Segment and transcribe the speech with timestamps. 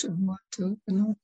[0.00, 1.16] שבוע טוב, בנות.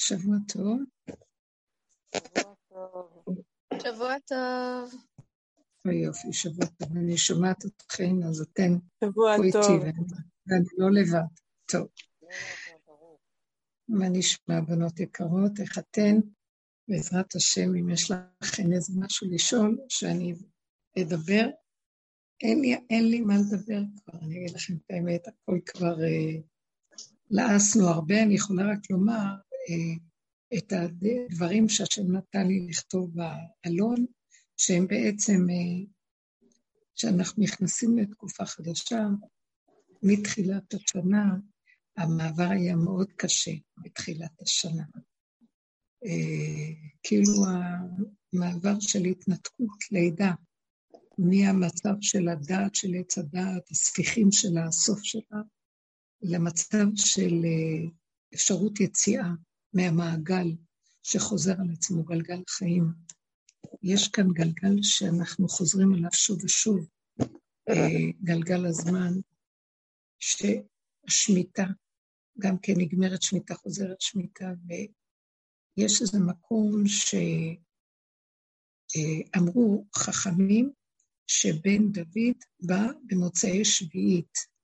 [0.00, 0.80] שבוע טוב.
[3.82, 4.94] שבוע טוב.
[5.86, 6.96] אוי יופי, שבוע טוב.
[6.96, 8.72] אני שומעת אתכם, אז אתן
[9.04, 9.82] שבוע פה טוב.
[9.82, 10.00] איתי,
[10.46, 11.34] ואני לא לבד.
[11.72, 11.88] טוב.
[13.88, 15.60] מה נשמע, בנות יקרות?
[15.60, 16.16] איך אתן?
[16.88, 20.34] בעזרת השם, אם יש לכם איזה משהו לשאול, שאני
[20.98, 21.63] אדבר.
[22.44, 26.40] אין לי, אין לי מה לדבר כבר, אני אגיד לכם את האמת, הכל כבר אה,
[27.30, 29.34] לעסנו הרבה, אני יכולה רק לומר
[29.70, 34.06] אה, את הדברים שהשם נתן לי לכתוב בעלון,
[34.56, 35.86] שהם בעצם, אה,
[36.94, 39.06] שאנחנו נכנסים לתקופה חדשה,
[40.02, 41.36] מתחילת השנה,
[41.96, 44.84] המעבר היה מאוד קשה בתחילת השנה.
[46.04, 47.32] אה, כאילו
[48.32, 50.32] המעבר של התנתקות, לידה,
[51.18, 55.40] מהמצב של הדעת, של עץ הדעת, הספיחים של הסוף שלה,
[56.22, 57.88] למצב של אה,
[58.34, 59.28] אפשרות יציאה
[59.72, 60.46] מהמעגל
[61.02, 62.84] שחוזר על עצמו, גלגל חיים.
[63.82, 66.88] יש כאן גלגל שאנחנו חוזרים עליו שוב ושוב,
[67.68, 69.12] אה, גלגל הזמן,
[70.18, 71.66] שהשמיטה,
[72.38, 76.82] גם כן נגמרת שמיטה, חוזרת שמיטה, ויש איזה מקום
[79.36, 80.72] שאמרו חכמים,
[81.26, 84.54] שבן דוד בא במוצאי שביעית.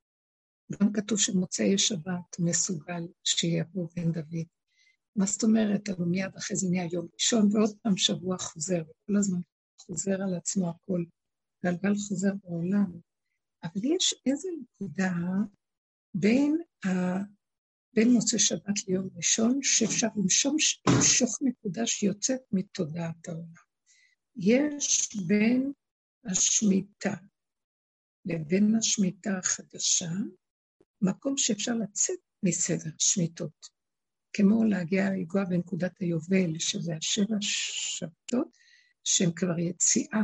[0.71, 4.45] גם כתוב שמוצאי שבת מסוגל שיבוא בן דוד.
[5.15, 5.89] מה זאת אומרת?
[5.89, 9.39] אבל מיד אחרי זה נהיה יום ראשון, ועוד פעם שבוע חוזר, וכל הזמן
[9.81, 11.03] חוזר על עצמו הכל.
[11.65, 12.91] גלגל חוזר בעולם.
[13.63, 15.13] אבל יש איזו נקודה
[16.13, 16.89] בין, ה...
[17.93, 20.07] בין מוצאי שבת ליום ראשון, שאפשר
[20.87, 23.71] למשוך נקודה שיוצאת מתודעת העולם.
[24.35, 25.71] יש בין
[26.25, 27.13] השמיטה
[28.25, 30.09] לבין השמיטה החדשה,
[31.01, 33.67] מקום שאפשר לצאת מסדר השמיטות,
[34.33, 38.47] כמו להגיע לגוע בנקודת היובל, שזה השבע שבתות,
[39.03, 40.21] שהן כבר יציאה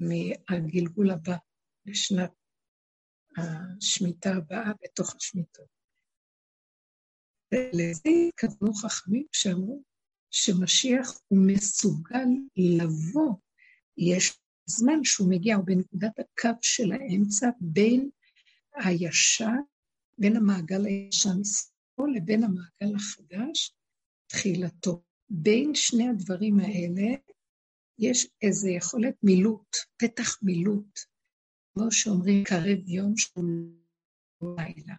[0.00, 1.36] מהגלגול הבא
[1.86, 2.30] לשנת
[3.36, 5.68] השמיטה הבאה בתוך השמיטות.
[7.54, 9.82] ולזה התכוונו חכמים שאמרו
[10.30, 13.34] שמשיח הוא מסוגל לבוא,
[13.96, 18.10] יש זמן שהוא מגיע, הוא בנקודת הקו של האמצע בין
[18.74, 19.56] הישן,
[20.18, 23.74] בין המעגל הישן שמאל לבין המעגל החדש,
[24.26, 25.02] תחילתו.
[25.30, 27.16] בין שני הדברים האלה
[27.98, 30.98] יש איזו יכולת מילוט, פתח מילוט,
[31.74, 33.40] כמו שאומרים, קרב יום של
[34.42, 34.94] לילה.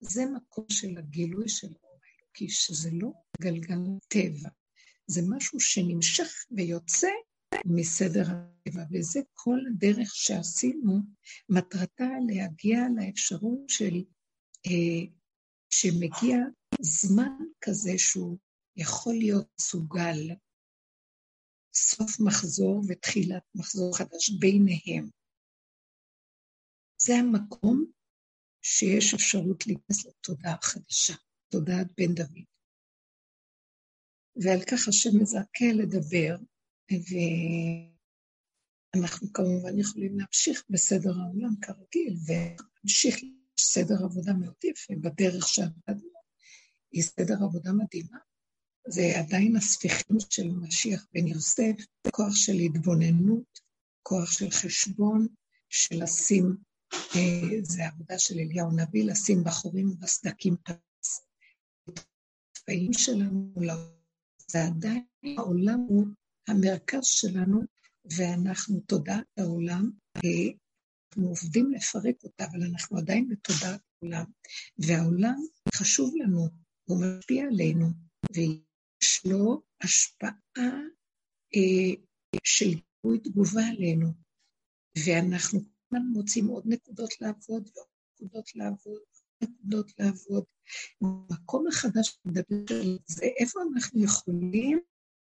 [0.00, 3.78] זה מקום של הגילוי של האור האלוקי, שזה לא גלגל
[4.08, 4.48] טבע,
[5.06, 7.08] זה משהו שנמשך ויוצא
[7.64, 10.98] מסדר הטבע, וזה כל הדרך שעשינו,
[11.48, 14.04] מטרתה להגיע לאפשרות של,
[14.66, 15.12] אה,
[15.70, 16.36] שמגיע
[16.80, 18.38] זמן כזה שהוא
[18.76, 20.18] יכול להיות סוגל,
[21.74, 25.10] סוף מחזור ותחילת מחזור חדש ביניהם.
[27.02, 27.84] זה המקום
[28.62, 31.14] שיש אפשרות להיכנס לתודעה חדשה,
[31.48, 32.44] תודעת בן דוד.
[34.36, 36.36] ועל כך השם מזכה לדבר,
[38.94, 43.16] ואנחנו כמובן יכולים להמשיך בסדר העולם כרגיל, ולהמשיך
[43.60, 46.12] סדר עבודה מאוד יפה בדרך שעבדנו.
[46.92, 48.18] היא סדר עבודה מדהימה.
[48.88, 51.74] זה עדיין הספיחים של משיח בן יוסף,
[52.10, 53.60] כוח של התבוננות,
[54.02, 55.26] כוח של חשבון,
[55.68, 56.56] של לשים,
[56.94, 61.26] אה, זה העבודה של אליהו נביא, לשים בחורים ובסדקים פס.
[62.56, 63.52] החיים שלנו,
[64.50, 65.04] זה עדיין
[65.38, 66.06] העולם הוא
[66.48, 67.60] המרכז שלנו,
[68.16, 74.24] ואנחנו תודעת העולם, אנחנו עובדים לפרק אותה, אבל אנחנו עדיין בתודעת העולם,
[74.78, 75.40] והעולם
[75.74, 76.48] חשוב לנו,
[76.84, 77.86] הוא משפיע עלינו,
[78.34, 80.80] ויש לו השפעה
[81.56, 81.94] אה,
[82.44, 84.08] של גיבוי תגובה עלינו,
[85.06, 89.02] ואנחנו כמובן מוצאים עוד נקודות לעבוד, ועוד נקודות לעבוד,
[89.42, 90.44] נקודות לעבוד.
[91.00, 94.80] המקום החדש מדבר על זה, איפה אנחנו יכולים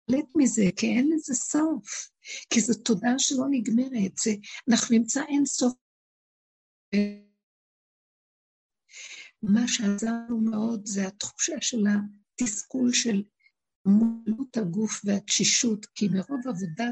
[0.09, 2.09] להתלט מזה, כי אין לזה סוף.
[2.49, 4.31] כי זו תודעה שלא נגמרת, זה,
[4.69, 5.73] אנחנו נמצא אין סוף.
[9.43, 13.23] מה שעזר מאוד זה התחושה של התסכול של
[13.85, 16.85] מולות הגוף והתשישות, כי מרוב עבודה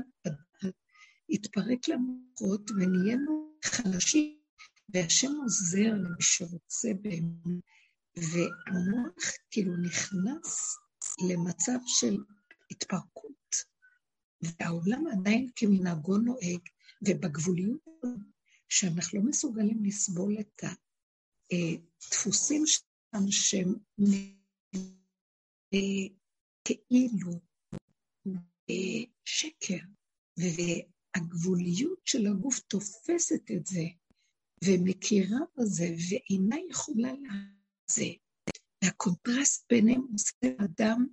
[1.30, 4.38] התפרק למוחות ונהיינו חלשים,
[4.90, 7.64] והשם עוזר למי שרוצה באמת,
[8.18, 10.78] והמוח כאילו נכנס
[11.30, 12.18] למצב של
[12.72, 13.56] התפרקות,
[14.42, 16.60] והעולם עדיין כמנהגו נוהג,
[17.02, 17.82] ובגבוליות
[18.70, 20.62] שאנחנו לא מסוגלים לסבול את
[21.52, 23.76] הדפוסים שלנו שהם
[26.66, 27.40] כאילו
[29.26, 29.78] שקר,
[30.38, 33.84] והגבוליות של הגוף תופסת את זה,
[34.64, 38.06] ומכירה בזה, ואינה יכולה לזה.
[38.84, 41.08] והקונטרסט ביניהם עושה אדם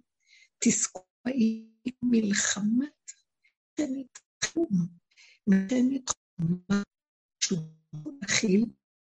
[1.24, 1.66] תסכואי
[2.02, 3.12] מלחמת
[3.78, 4.68] מלחמת תחום,
[5.46, 6.82] מלחמת חומה
[7.40, 7.58] שהוא
[8.22, 8.66] מכיל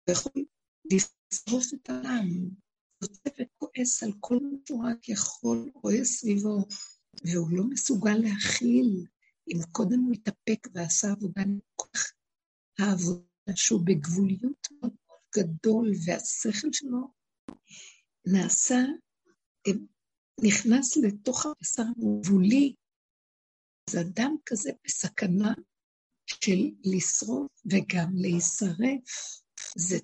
[0.08, 0.44] ויכול
[0.92, 2.50] לשרוף את העם.
[3.02, 6.66] יוצא וכועס על כל מה שהוא רק יכול, רואה סביבו,
[7.24, 9.06] והוא לא מסוגל להכיל.
[9.48, 11.42] אם קודם הוא התאפק ועשה עבודה,
[11.76, 12.12] כל כך
[12.78, 14.92] העבודה שהוא בגבוליות מאוד
[15.36, 16.98] גדול, והשכל שלו
[18.26, 18.78] נעשה,
[20.44, 22.74] נכנס לתוך הבשר הגבולי,
[23.90, 25.54] אז אדם כזה בסכנה
[26.26, 29.40] של לשרוף וגם להישרף.
[29.76, 29.96] זה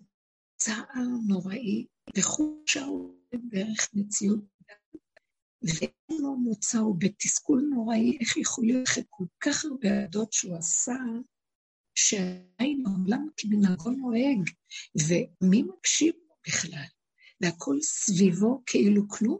[0.56, 1.86] צער נוראי
[2.16, 2.86] וחושה
[3.50, 4.44] דרך מציאות
[5.62, 10.56] ואין לו מוצא, הוא בתסכול נוראי, איך יכול להיות אחרי כל כך הרבה עדות שהוא
[10.56, 10.96] עשה,
[11.94, 14.50] שעדיין העולם כמנהגו נוהג,
[15.08, 16.84] ומי מקשיב לו בכלל?
[17.40, 19.38] והכל סביבו כאילו כלום,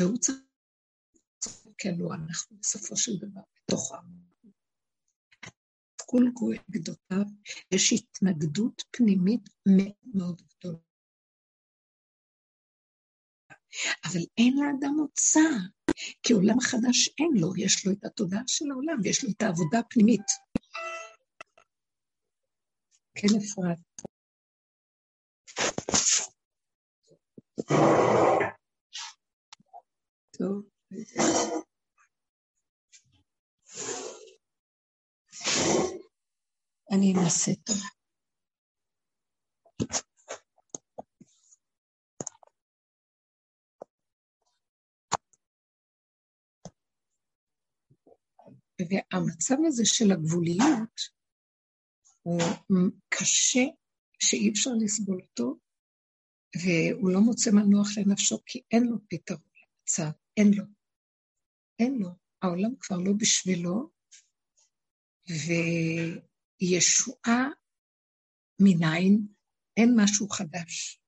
[0.00, 0.38] והוא צריך...
[1.78, 4.24] כאילו אנחנו בסופו של דבר בתוך העם.
[6.14, 7.24] התסכול גואל גדותיו,
[7.70, 10.78] יש התנגדות פנימית מאוד מאוד גדולה.
[14.04, 15.40] אבל אין לאדם מוצא,
[16.22, 19.78] כי עולם חדש אין לו, יש לו את התודעה של העולם ויש לו את העבודה
[19.78, 20.26] הפנימית.
[23.14, 23.78] כן, אפרת.
[30.38, 30.62] טוב.
[36.92, 37.76] אני אנסה טוב.
[48.90, 51.00] והמצב הזה של הגבוליות
[52.22, 52.40] הוא
[53.08, 53.64] קשה,
[54.22, 55.58] שאי אפשר לסבול אותו,
[56.64, 60.64] והוא לא מוצא מנוח לנפשו כי אין לו פתרון למצב, אין לו.
[61.78, 62.08] אין לו.
[62.42, 63.90] העולם כבר לא בשבילו,
[66.60, 67.48] וישועה
[68.60, 69.26] מניין,
[69.76, 71.00] אין משהו חדש.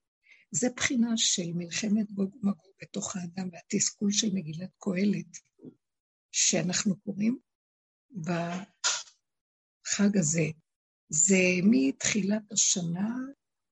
[0.50, 5.38] זה בחינה של מלחמת גוג ומגוג בתוך האדם והתסכול של מגילת קהלת,
[6.32, 7.38] שאנחנו קוראים
[8.10, 10.46] בחג הזה.
[11.08, 13.16] זה מתחילת השנה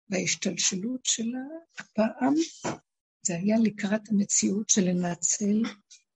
[0.09, 1.45] וההשתלשלות שלה,
[1.79, 2.35] הפעם
[3.27, 5.63] זה היה לקראת המציאות של לנצל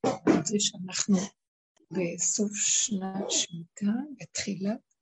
[0.07, 1.17] את זה שאנחנו
[1.91, 4.95] בסוף שנת שמיטה, בתחילת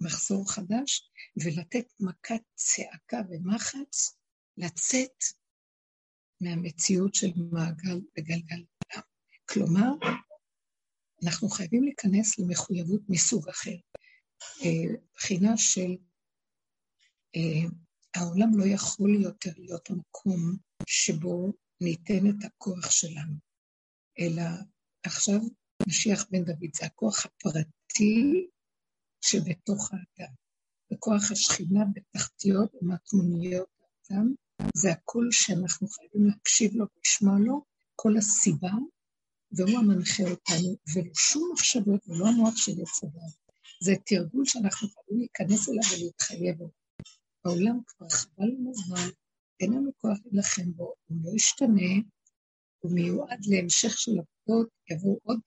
[0.00, 1.10] מחזור חדש,
[1.44, 4.16] ולתת מכת צעקה ומחץ,
[4.56, 5.24] לצאת
[6.40, 9.02] מהמציאות של מעגל וגלגל עולם.
[9.48, 9.90] כלומר,
[11.24, 13.76] אנחנו חייבים להיכנס למחויבות מסוג אחר.
[14.64, 15.96] אה, בחינה של
[17.36, 17.68] אה,
[18.14, 23.34] העולם לא יכול יותר להיות המקום שבו ניתן את הכוח שלנו,
[24.18, 24.42] אלא
[25.02, 25.40] עכשיו
[25.88, 28.46] משיח בן דוד זה הכוח הפרטי
[29.20, 30.32] שבתוך האדם.
[30.92, 34.34] וכוח השכינה בתחתיות ומטמוניות האדם,
[34.74, 37.64] זה הקול שאנחנו חייבים להקשיב לו ולשמוע לו,
[37.96, 38.70] כל הסיבה,
[39.52, 43.12] והוא המנחה אותנו, ולא שום מחשבות ולא המוח של הדת.
[43.82, 46.70] זה תרגול שאנחנו חייבים להיכנס אליו ולהתחייב בו.
[47.44, 48.72] העולם כבר חבל לנו
[49.60, 51.92] אין לנו כוח להילחם בו, הוא לא ישתנה,
[52.78, 55.40] הוא מיועד להמשך של עבודות, יבואו עוד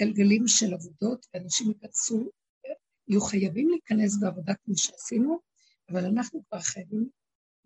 [0.00, 2.30] גלגלים של עבודות, ואנשים ייכנסו,
[3.08, 5.38] יהיו חייבים להיכנס בעבודה כמו שעשינו,
[5.90, 7.08] אבל אנחנו כבר חייבים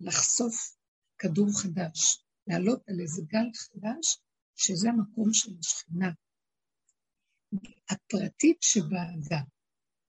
[0.00, 0.76] לחשוף
[1.18, 4.18] כדור חדש, לעלות על איזה גל חדש,
[4.56, 6.10] שזה המקום של השכינה.
[7.90, 9.44] הפרטית שבאדם,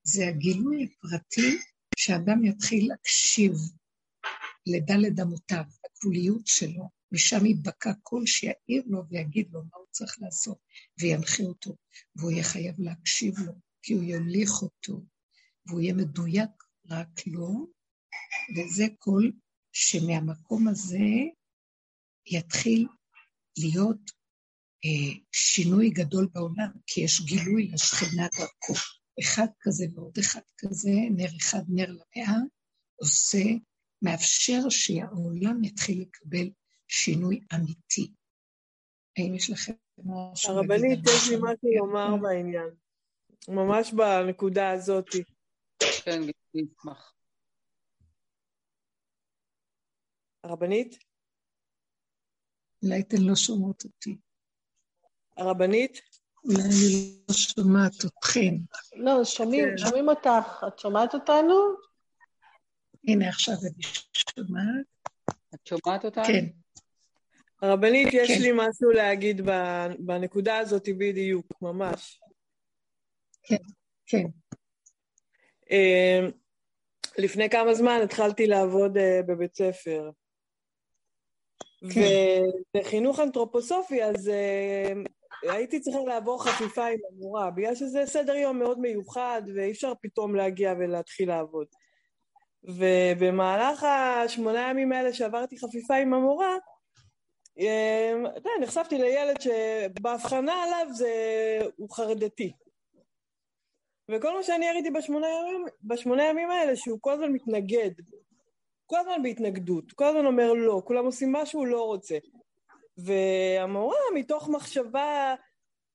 [0.03, 1.57] זה הגילוי הפרטי
[1.95, 3.51] שאדם יתחיל להקשיב
[4.65, 5.63] לדלת אמותיו,
[6.03, 10.57] הגבוליות שלו, משם ייבקע קול שיעיר לו ויגיד לו מה הוא צריך לעשות,
[10.99, 11.75] וינחה אותו,
[12.15, 15.01] והוא יהיה חייב להקשיב לו, כי הוא יוליך אותו,
[15.67, 16.49] והוא יהיה מדויק
[16.89, 17.67] רק לו,
[18.55, 19.31] וזה קול
[19.71, 21.07] שמהמקום הזה
[22.25, 22.87] יתחיל
[23.57, 24.11] להיות
[24.85, 28.73] אה, שינוי גדול בעולם, כי יש גילוי לשכינה דרכו.
[29.21, 32.37] אחד כזה ועוד אחד כזה, נר אחד נר למאה,
[32.95, 33.43] עושה,
[34.03, 36.49] מאפשר שהעולם יתחיל לקבל
[36.87, 38.11] שינוי אמיתי.
[39.17, 40.53] האם יש לכם משהו?
[40.53, 42.69] הרבנית, יש לי משהו לומר בעניין.
[43.47, 45.05] ממש בנקודה הזאת.
[45.79, 46.31] כן, אני
[46.79, 47.13] אשמח.
[50.43, 50.97] הרבנית?
[52.83, 54.17] אולי אתן לא שומעות אותי.
[55.37, 56.01] הרבנית?
[56.43, 58.55] אולי אני לא שומעת אתכם.
[58.95, 59.77] לא, שומעים, כן.
[59.77, 60.63] שומעים אותך.
[60.67, 61.53] את שומעת אותנו?
[63.07, 63.83] הנה, עכשיו אני
[64.13, 64.85] שומעת.
[65.55, 66.23] את שומעת אותנו?
[66.25, 66.45] כן.
[67.61, 68.41] הרבנית, יש כן.
[68.41, 69.41] לי משהו להגיד
[69.99, 72.21] בנקודה הזאת בדיוק, ממש.
[73.43, 73.63] כן,
[74.05, 74.23] כן.
[75.71, 76.31] אמ,
[77.17, 80.09] לפני כמה זמן התחלתי לעבוד אה, בבית ספר.
[81.93, 82.01] כן.
[82.75, 84.93] ובחינוך אנתרופוסופי, אז אה,
[85.41, 90.35] הייתי צריכה לעבור חפיפה עם המורה, בגלל שזה סדר יום מאוד מיוחד, ואי אפשר פתאום
[90.35, 91.67] להגיע ולהתחיל לעבוד.
[92.63, 96.57] ובמהלך השמונה ימים האלה שעברתי חפיפה עם המורה,
[97.59, 101.11] אה, אתה נחשפתי לילד שבהבחנה עליו זה...
[101.75, 102.53] הוא חרדתי.
[104.11, 107.91] וכל מה שאני ראיתי בשמונה ימים, בשמונה ימים האלה, שהוא כל הזמן מתנגד.
[108.85, 112.17] כל הזמן בהתנגדות, כל הזמן אומר לא, כולם עושים משהו, הוא לא רוצה.
[112.97, 115.35] והמורה, מתוך מחשבה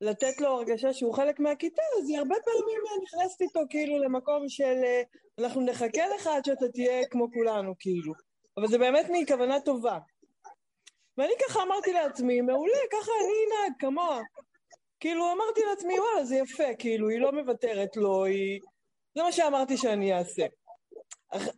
[0.00, 4.82] לתת לו הרגשה שהוא חלק מהכיתה, אז היא הרבה פעמים נכנסת איתו כאילו למקום של
[5.38, 8.12] אנחנו נחכה לך עד שאתה תהיה כמו כולנו, כאילו.
[8.56, 9.98] אבל זה באמת מכוונה טובה.
[11.18, 14.20] ואני ככה אמרתי לעצמי, מעולה, ככה אני אנהג כמוה.
[15.00, 18.60] כאילו אמרתי לעצמי, וואלה, זה יפה, כאילו, היא לא מוותרת לו, היא...
[19.14, 20.46] זה מה שאמרתי שאני אעשה.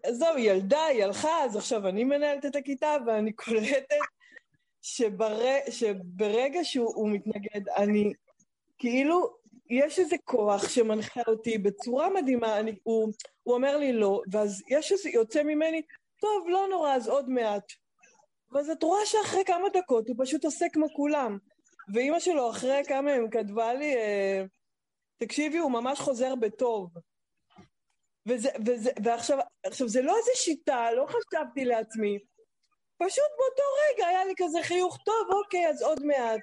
[0.02, 3.96] עזוב, היא ילדה, היא הלכה, אז עכשיו אני מנהלת את הכיתה, ואני קולטת
[4.82, 5.40] שבר...
[5.70, 8.12] שברגע שהוא מתנגד, אני...
[8.80, 9.36] כאילו,
[9.70, 12.78] יש איזה כוח שמנחה אותי בצורה מדהימה, אני...
[12.82, 15.82] הוא, הוא אומר לי לא, ואז יש איזה, יוצא ממני,
[16.20, 17.64] טוב, לא נורא, אז עוד מעט.
[18.52, 21.38] ואז את רואה שאחרי כמה דקות הוא פשוט עושה כמו כולם.
[21.94, 24.42] ואימא שלו אחרי כמה ימים כתבה לי, אה,
[25.18, 26.90] תקשיבי, הוא ממש חוזר בטוב.
[28.26, 32.18] וזה, וזה, ועכשיו, עכשיו, זה לא איזה שיטה, לא חשבתי לעצמי.
[32.98, 36.40] פשוט באותו רגע היה לי כזה חיוך, טוב, אוקיי, אז עוד מעט.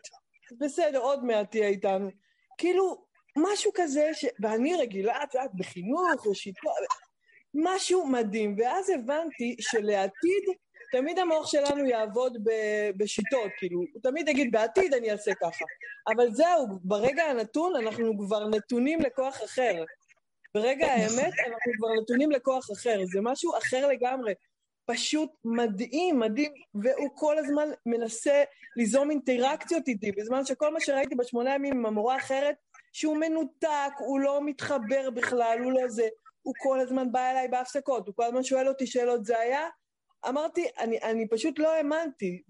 [0.60, 2.10] בסדר, עוד מעט תהיה איתנו.
[2.58, 3.06] כאילו,
[3.38, 4.26] משהו כזה, ש...
[4.40, 6.70] ואני רגילה, את יודעת, בחינוך, ושיטה,
[7.54, 8.56] משהו מדהים.
[8.58, 10.44] ואז הבנתי שלעתיד,
[10.92, 12.38] תמיד המוח שלנו יעבוד
[12.98, 15.66] בשיטות, כאילו, הוא תמיד יגיד, בעתיד אני אעשה ככה.
[16.16, 19.84] אבל זהו, ברגע הנתון אנחנו כבר נתונים לכוח אחר.
[20.56, 24.34] ברגע האמת אנחנו כבר נתונים לכוח אחר, זה משהו אחר לגמרי.
[24.88, 28.44] פשוט מדהים, מדהים, והוא כל הזמן מנסה
[28.76, 32.56] ליזום אינטראקציות איתי, בזמן שכל מה שראיתי בשמונה ימים עם המורה האחרת,
[32.94, 36.08] שהוא מנותק, הוא לא מתחבר בכלל, הוא לא זה,
[36.42, 39.68] הוא כל הזמן בא אליי בהפסקות, הוא כל הזמן שואל אותי שאלות, זה היה
[40.28, 42.42] אמרתי, אני, אני פשוט לא האמנתי,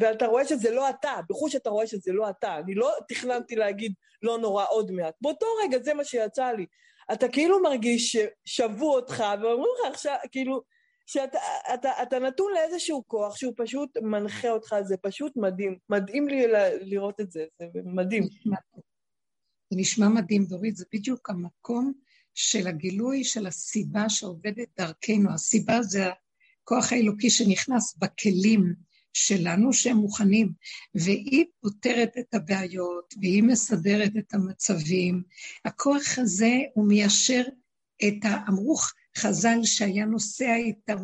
[0.00, 2.56] ואתה רואה שזה לא אתה, בחוש אתה רואה שזה לא אתה.
[2.56, 5.14] אני לא תכננתי להגיד לא נורא עוד מעט.
[5.20, 6.66] באותו רגע זה מה שיצא לי.
[7.12, 10.62] אתה כאילו מרגיש ששבו אותך, ואומרים לך עכשיו, כאילו,
[11.12, 11.38] שאתה
[11.74, 15.78] אתה, אתה נתון לאיזשהו כוח שהוא פשוט מנחה אותך, זה פשוט מדהים.
[15.88, 16.42] מדהים לי
[16.80, 18.22] לראות את זה, זה מדהים.
[19.70, 21.92] זה נשמע מדהים, דורית, זה בדיוק המקום
[22.34, 25.32] של הגילוי של הסיבה שעובדת דרכנו.
[25.34, 26.04] הסיבה זה
[26.62, 28.74] הכוח האלוקי שנכנס בכלים
[29.12, 30.52] שלנו שהם מוכנים,
[30.94, 35.22] והיא פותרת את הבעיות, והיא מסדרת את המצבים.
[35.64, 37.42] הכוח הזה הוא מיישר
[38.08, 38.50] את ה...
[39.16, 40.96] חז"ל שהיה נוסע איתם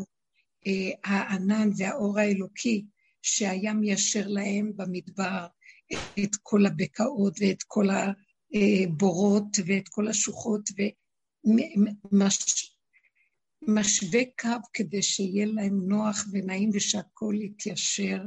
[0.67, 2.85] אה, הענן והאור האלוקי,
[3.23, 5.47] שהיה מיישר להם במדבר
[6.25, 7.87] את כל הבקעות ואת כל
[8.55, 10.71] הבורות ואת כל השוחות,
[12.13, 12.77] ומש...
[13.69, 18.23] משווה קו כדי שיהיה להם נוח ונעים ושהכול יתיישר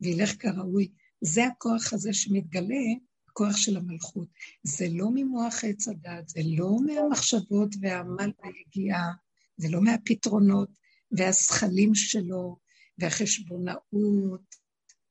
[0.00, 0.88] וילך כראוי.
[1.20, 2.84] זה הכוח הזה שמתגלה,
[3.32, 4.28] הכוח של המלכות.
[4.62, 9.12] זה לא ממוח עץ הדת, זה לא מהמחשבות והעמל והיגיעה,
[9.56, 10.68] זה לא מהפתרונות
[11.12, 12.56] והזכלים שלו
[12.98, 14.56] והחשבונאות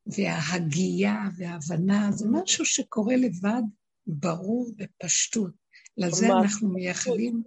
[0.05, 3.61] וההגייה וההבנה, זה משהו שקורה לבד,
[4.07, 5.61] ברור בפשטות.
[5.97, 7.43] לזה אנחנו מייחלים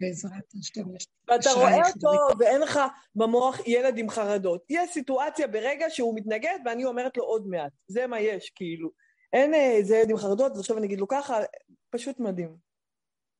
[0.00, 0.84] בעזרת השם.
[1.28, 2.80] ואתה רואה אותו ואין לך
[3.14, 4.64] במוח ילד עם חרדות.
[4.70, 7.72] יש סיטואציה ברגע שהוא מתנגד ואני אומרת לו עוד מעט.
[7.86, 8.90] זה מה יש, כאילו.
[9.34, 11.34] אין איזה ילד עם חרדות, אז עכשיו אני אגיד לו ככה,
[11.90, 12.56] פשוט מדהים.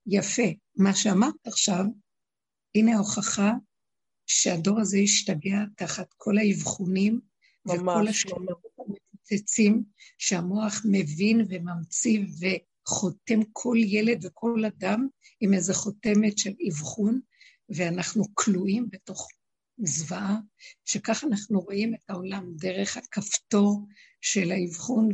[0.07, 0.43] יפה.
[0.77, 1.85] מה שאמרת עכשיו,
[2.75, 3.53] הנה ההוכחה
[4.27, 7.21] שהדור הזה השתגע תחת כל האבחונים
[7.67, 9.85] וכל השלומות המפוצצים,
[10.19, 12.47] שהמוח מבין וממציא ו...
[12.89, 15.09] חותם כל ילד וכל אדם
[15.41, 17.21] עם איזו חותמת של אבחון,
[17.69, 19.29] ואנחנו כלואים בתוך
[19.79, 20.37] זוועה,
[20.85, 23.87] שככה אנחנו רואים את העולם דרך הכפתור
[24.21, 25.09] של האבחון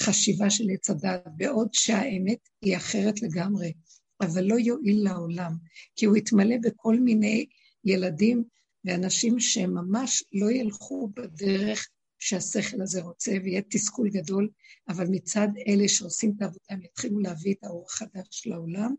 [0.00, 3.72] והחשיבה של עץ הדת, בעוד שהאמת היא אחרת לגמרי,
[4.20, 5.52] אבל לא יועיל לעולם,
[5.96, 7.46] כי הוא יתמלא בכל מיני
[7.84, 8.44] ילדים
[8.84, 11.88] ואנשים שממש לא ילכו בדרך
[12.18, 14.48] שהשכל הזה רוצה, ויהיה תסכול גדול,
[14.88, 18.94] אבל מצד אלה שעושים את העבודה, הם יתחילו להביא את האור החדש לעולם,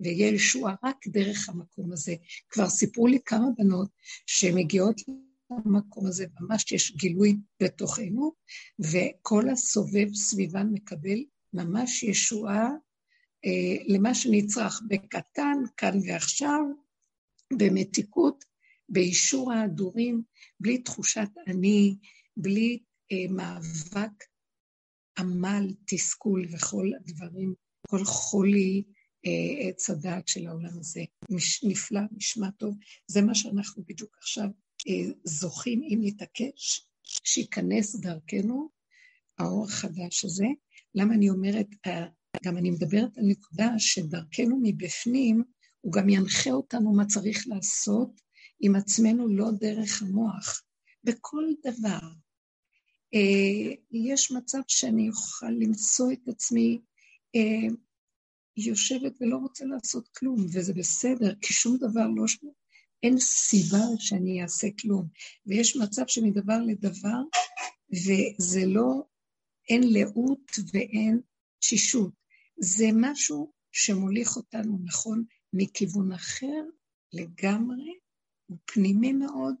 [0.00, 2.14] ויהיה ישועה רק דרך המקום הזה.
[2.48, 3.88] כבר סיפרו לי כמה בנות
[4.26, 5.00] שמגיעות
[5.50, 8.32] למקום הזה, ממש יש גילוי בתוכנו,
[8.78, 11.18] וכל הסובב סביבן מקבל
[11.52, 12.68] ממש ישועה
[13.44, 16.60] אה, למה שנצרך בקטן, כאן ועכשיו,
[17.52, 18.44] במתיקות,
[18.88, 20.22] באישור ההדורים,
[20.60, 21.96] בלי תחושת אני,
[22.36, 22.78] בלי
[23.12, 24.24] אה, מאבק,
[25.18, 27.54] עמל, תסכול וכל הדברים,
[27.86, 28.84] כל חולי
[29.26, 31.00] אה, עץ הדעת של העולם הזה.
[31.30, 32.76] מש, נפלא, נשמע טוב.
[33.06, 34.48] זה מה שאנחנו בדיוק עכשיו
[35.24, 38.68] זוכים, אם נתעקש, שייכנס דרכנו
[39.38, 40.46] האור החדש הזה.
[40.94, 42.06] למה אני אומרת, אה,
[42.44, 45.42] גם אני מדברת על נקודה שדרכנו מבפנים,
[45.80, 48.20] הוא גם ינחה אותנו מה צריך לעשות
[48.60, 50.62] עם עצמנו לא דרך המוח.
[51.04, 52.08] בכל דבר.
[53.14, 56.80] אה, יש מצב שאני אוכל למצוא את עצמי
[57.36, 57.74] אה,
[58.56, 62.24] יושבת ולא רוצה לעשות כלום, וזה בסדר, כי שום דבר לא...
[63.02, 65.08] אין סיבה שאני אעשה כלום.
[65.46, 67.20] ויש מצב שמדבר לדבר,
[67.90, 69.02] וזה לא,
[69.68, 71.20] אין לאות ואין
[71.58, 72.10] תשישות.
[72.58, 76.62] זה משהו שמוליך אותנו, נכון, מכיוון אחר
[77.12, 77.98] לגמרי,
[78.46, 79.54] הוא פנימי מאוד,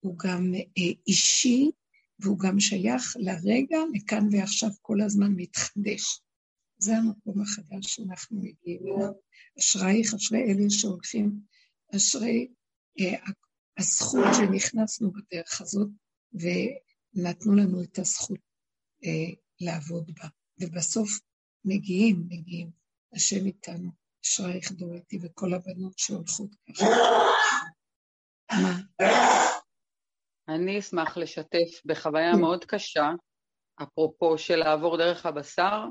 [0.00, 1.70] הוא גם אה, אישי,
[2.18, 6.20] והוא גם שייך לרגע, לכאן ועכשיו כל הזמן מתחדש.
[6.78, 9.12] זה המקום החדש שאנחנו מגיעים אליו.
[9.58, 11.40] אשרייך, אשרי אלה שהולכים,
[11.96, 12.48] אשרי
[13.00, 13.32] אה,
[13.78, 15.88] הזכות שנכנסנו בדרך הזאת,
[16.32, 18.40] ונתנו לנו את הזכות
[19.04, 20.28] אה, לעבוד בה.
[20.60, 21.10] ובסוף
[21.64, 22.70] מגיעים, מגיעים.
[23.14, 23.90] השם איתנו,
[24.24, 26.86] אשרייך דורתי וכל הבנות שהולכות ככה.
[28.62, 28.74] מה?
[30.48, 33.10] אני אשמח לשתף בחוויה מאוד קשה,
[33.82, 35.84] אפרופו של לעבור דרך הבשר,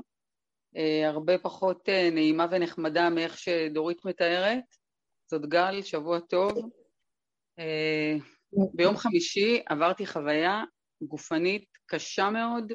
[0.76, 4.64] אה, הרבה פחות אה, נעימה ונחמדה מאיך שדורית מתארת.
[5.32, 6.70] זאת גל, שבוע טוב.
[7.58, 8.14] אה,
[8.74, 10.64] ביום חמישי עברתי חוויה
[11.02, 12.72] גופנית קשה מאוד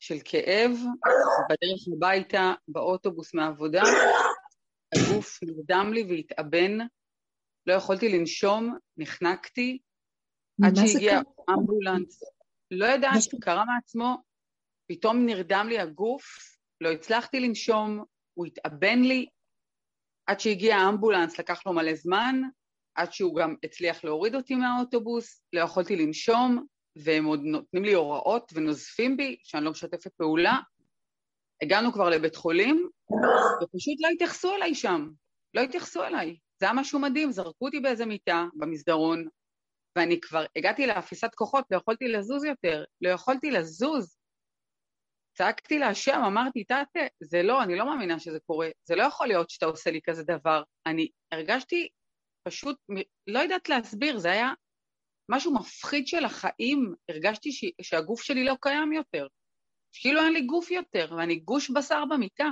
[0.00, 0.70] של כאב
[1.50, 3.82] בדרך הביתה, באוטובוס מהעבודה.
[4.94, 6.78] הגוף נרדם לי והתאבן,
[7.66, 9.78] לא יכולתי לנשום, נחנקתי,
[10.64, 12.20] עד שהגיע אמבולנס.
[12.70, 14.16] לא יודעת, קרה מעצמו,
[14.88, 16.24] פתאום נרדם לי הגוף,
[16.80, 18.04] לא הצלחתי לנשום,
[18.34, 19.26] הוא התאבן לי,
[20.26, 22.40] עד שהגיע האמבולנס לקח לו מלא זמן,
[22.94, 28.52] עד שהוא גם הצליח להוריד אותי מהאוטובוס, לא יכולתי לנשום, והם עוד נותנים לי הוראות
[28.54, 30.58] ונוזפים בי שאני לא משתפת פעולה.
[31.62, 32.88] הגענו כבר לבית חולים,
[33.62, 35.08] ופשוט לא התייחסו אליי שם,
[35.54, 36.36] לא התייחסו אליי.
[36.60, 39.28] זה היה משהו מדהים, זרקו אותי באיזה מיטה במסדרון,
[39.96, 44.15] ואני כבר הגעתי לאפיסת כוחות, לא יכולתי לזוז יותר, לא יכולתי לזוז.
[45.36, 49.50] צעקתי להשם, אמרתי, תתה, זה לא, אני לא מאמינה שזה קורה, זה לא יכול להיות
[49.50, 50.62] שאתה עושה לי כזה דבר.
[50.86, 51.88] אני הרגשתי
[52.48, 52.78] פשוט,
[53.26, 54.50] לא יודעת להסביר, זה היה
[55.30, 59.26] משהו מפחיד של החיים, הרגשתי ש, שהגוף שלי לא קיים יותר,
[59.92, 62.48] כאילו אין לי גוף יותר, ואני גוש בשר במיטה,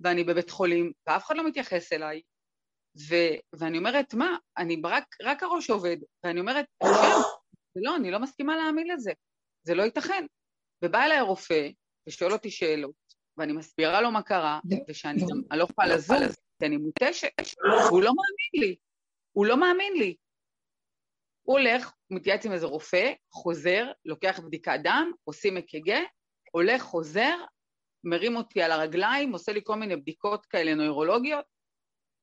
[0.00, 2.22] ואני בבית חולים, ואף אחד לא מתייחס אליי,
[3.08, 6.88] ו- ואני אומרת, מה, אני רק, רק הראש עובד, ואני אומרת, כן,
[7.74, 9.12] זה לא, אני לא מסכימה להאמין לזה,
[9.66, 10.26] זה לא ייתכן.
[10.84, 11.68] ובא אליי הרופא
[12.08, 12.94] ושואל אותי שאלות,
[13.36, 17.28] ואני מסבירה לו מה קרה, ושאני גם, אני לא יכולה לזוז, כי אני מותשת,
[17.88, 18.76] והוא לא מאמין לי,
[19.32, 20.16] הוא לא מאמין לי.
[21.42, 26.00] הוא הולך, מתייעץ עם איזה רופא, חוזר, לוקח בדיקת דם, עושים אק"ג,
[26.52, 27.36] הולך, חוזר,
[28.04, 31.44] מרים אותי על הרגליים, עושה לי כל מיני בדיקות כאלה נוירולוגיות,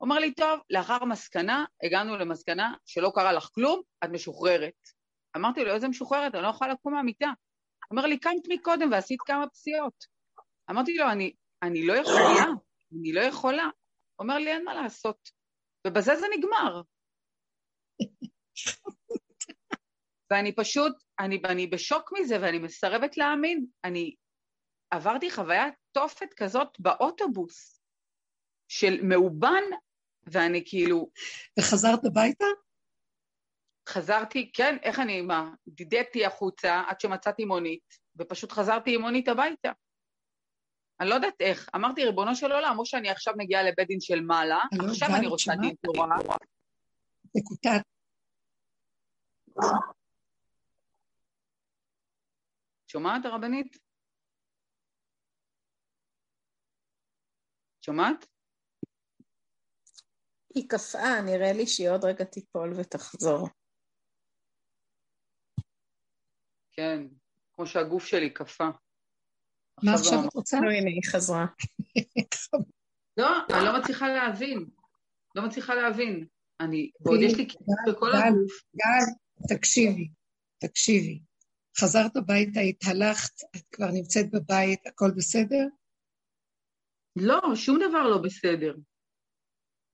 [0.01, 4.73] אומר לי, טוב, לאחר מסקנה, הגענו למסקנה שלא קרה לך כלום, את משוחררת.
[5.35, 6.35] אמרתי לו, איזה משוחררת?
[6.35, 7.31] אני לא יכולה לקום מהמיטה.
[7.91, 10.05] אומר לי, קמת מקודם ועשית כמה פסיעות.
[10.69, 12.45] אמרתי לו, אני, אני לא יכולה,
[12.99, 13.69] אני לא יכולה.
[14.19, 15.29] אומר לי, אין מה לעשות.
[15.87, 16.81] ובזה זה נגמר.
[20.31, 23.65] ואני פשוט, אני, אני בשוק מזה ואני מסרבת להאמין.
[23.83, 24.15] אני
[24.91, 27.81] עברתי חוויית תופת כזאת באוטובוס,
[28.67, 29.63] של מאובן
[30.23, 31.09] ואני כאילו...
[31.59, 32.45] וחזרת הביתה?
[33.89, 39.71] חזרתי, כן, איך אני, מה, דידתי החוצה עד שמצאתי מונית, ופשוט חזרתי עם מונית הביתה.
[40.99, 41.69] אני לא יודעת איך.
[41.75, 45.27] אמרתי, ריבונו של עולם, או שאני עכשיו מגיעה לבית דין של מעלה, לא עכשיו אני
[45.27, 46.07] רוצה דין תורה.
[47.35, 47.83] נקודת.
[52.87, 53.77] שומעת, הרבנית?
[57.81, 58.25] שומעת?
[60.55, 63.49] היא קפאה, נראה לי שהיא עוד רגע תיפול ותחזור.
[66.73, 67.07] כן,
[67.53, 68.69] כמו שהגוף שלי קפא.
[69.83, 70.57] מה עכשיו את רוצה?
[70.61, 71.45] לא, הנה, היא חזרה.
[73.17, 74.65] לא, אני לא מצליחה להבין.
[75.35, 76.27] לא מצליחה להבין.
[76.59, 78.63] אני, ועוד יש לי קיצור בכל הגוף.
[78.75, 79.05] גל,
[79.55, 80.09] תקשיבי,
[80.57, 81.21] תקשיבי.
[81.79, 85.67] חזרת הביתה, התהלכת, את כבר נמצאת בבית, הכל בסדר?
[87.15, 88.75] לא, שום דבר לא בסדר.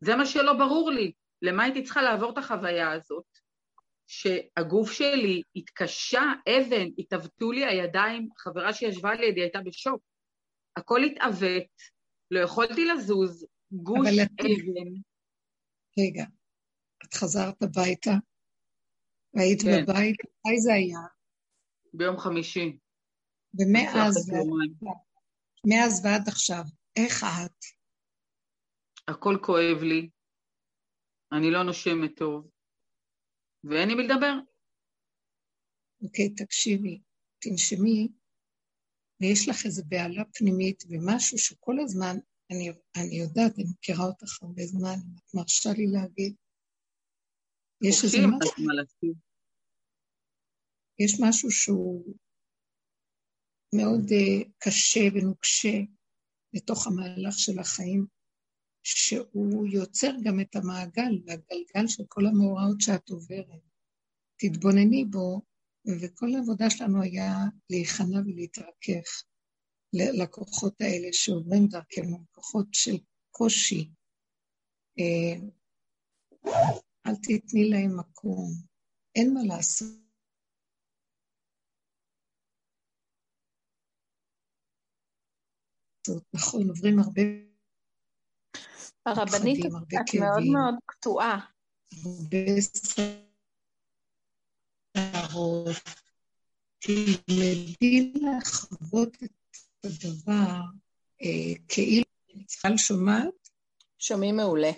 [0.03, 1.11] זה מה שלא ברור לי.
[1.41, 3.38] למה הייתי צריכה לעבור את החוויה הזאת?
[4.11, 10.01] שהגוף שלי התקשה, אבן, התעוותו לי הידיים, חברה שישבה לידי הייתה בשוק.
[10.75, 11.71] הכל התעוות,
[12.31, 15.01] לא יכולתי לזוז, גוש אבן.
[15.99, 16.25] רגע,
[17.05, 18.11] את חזרת הביתה,
[19.33, 19.83] והיית כן.
[19.83, 20.99] בבית, מתי זה היה?
[21.93, 22.77] ביום חמישי.
[23.59, 24.91] ומאז ועד,
[25.65, 26.63] מאז ועד עכשיו,
[26.95, 27.65] איך את?
[29.07, 30.09] הכל כואב לי,
[31.31, 32.49] אני לא נושמת טוב,
[33.63, 34.33] ואין לי מי לדבר.
[36.01, 37.01] אוקיי, תקשיבי,
[37.39, 38.07] תנשמי,
[39.21, 42.15] ויש לך איזו בהלה פנימית ומשהו שכל הזמן,
[42.51, 46.35] אני, אני יודעת, אני מכירה אותך הרבה זמן, את מרשה לי להגיד.
[47.81, 48.63] יש איזה משהו...
[50.99, 52.15] יש משהו שהוא
[53.75, 55.77] מאוד uh, קשה ונוקשה
[56.53, 58.05] בתוך המהלך של החיים,
[58.83, 63.61] שהוא יוצר גם את המעגל והגלגל של כל המאורעות שאת עוברת.
[64.39, 65.41] תתבונני בו,
[66.01, 67.35] וכל העבודה שלנו היה
[67.69, 69.23] להיכנע ולהתרכך
[69.93, 72.97] ללקוחות האלה שעוברים דרכנו, לקוחות של
[73.31, 73.89] קושי.
[74.99, 75.47] אה,
[77.07, 78.51] אל תתני להם מקום,
[79.15, 79.99] אין מה לעשות.
[86.33, 87.48] נכון, עוברים הרבה
[89.17, 91.39] הרבנית, את מאוד מאוד קטועה.
[96.79, 99.31] תלמדי לחוות את
[99.83, 100.61] הדבר
[101.21, 102.05] אה, כאילו...
[102.45, 103.49] צה"ל שומעת?
[103.99, 104.71] שומעים מעולה.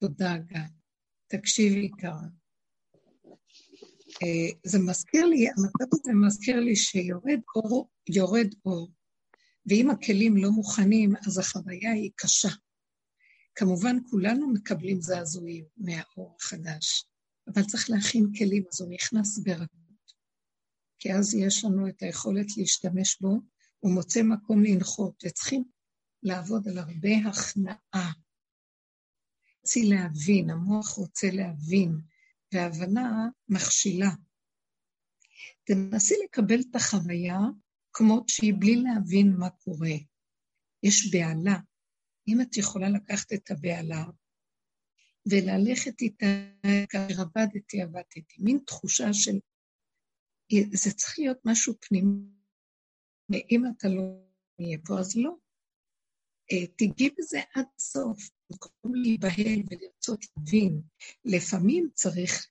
[0.00, 0.58] תודה, גיא.
[1.26, 2.20] תקשיבי, יקרה.
[4.22, 8.90] אה, זה מזכיר לי, המצב הזה מזכיר לי שיורד אור, יורד אור.
[9.66, 12.48] ואם הכלים לא מוכנים, אז החוויה היא קשה.
[13.54, 17.04] כמובן, כולנו מקבלים זעזועים מהאור החדש,
[17.46, 20.12] אבל צריך להכין כלים, אז הוא נכנס ברכות.
[20.98, 23.40] כי אז יש לנו את היכולת להשתמש בו,
[23.78, 25.64] הוא מוצא מקום לנחות, וצריכים
[26.22, 28.12] לעבוד על הרבה הכנעה.
[29.60, 32.00] רוצים להבין, המוח רוצה להבין,
[32.52, 34.10] והבנה מכשילה.
[35.64, 37.38] תנסי לקבל את החוויה
[37.94, 39.96] כמות שהיא בלי להבין מה קורה.
[40.82, 41.58] יש בהלה.
[42.28, 44.04] אם את יכולה לקחת את הבהלה
[45.30, 46.26] וללכת איתה,
[46.88, 49.38] כאשר עבדתי, עבדתי, מין תחושה של...
[50.72, 52.34] זה צריך להיות משהו פנימי.
[53.30, 54.02] ואם אתה לא
[54.58, 55.36] יהיה פה, אז לא.
[56.52, 60.82] אה, תגיעי בזה עד סוף, במקום להיבהל ולרצות להבין.
[61.24, 62.50] לפעמים צריך,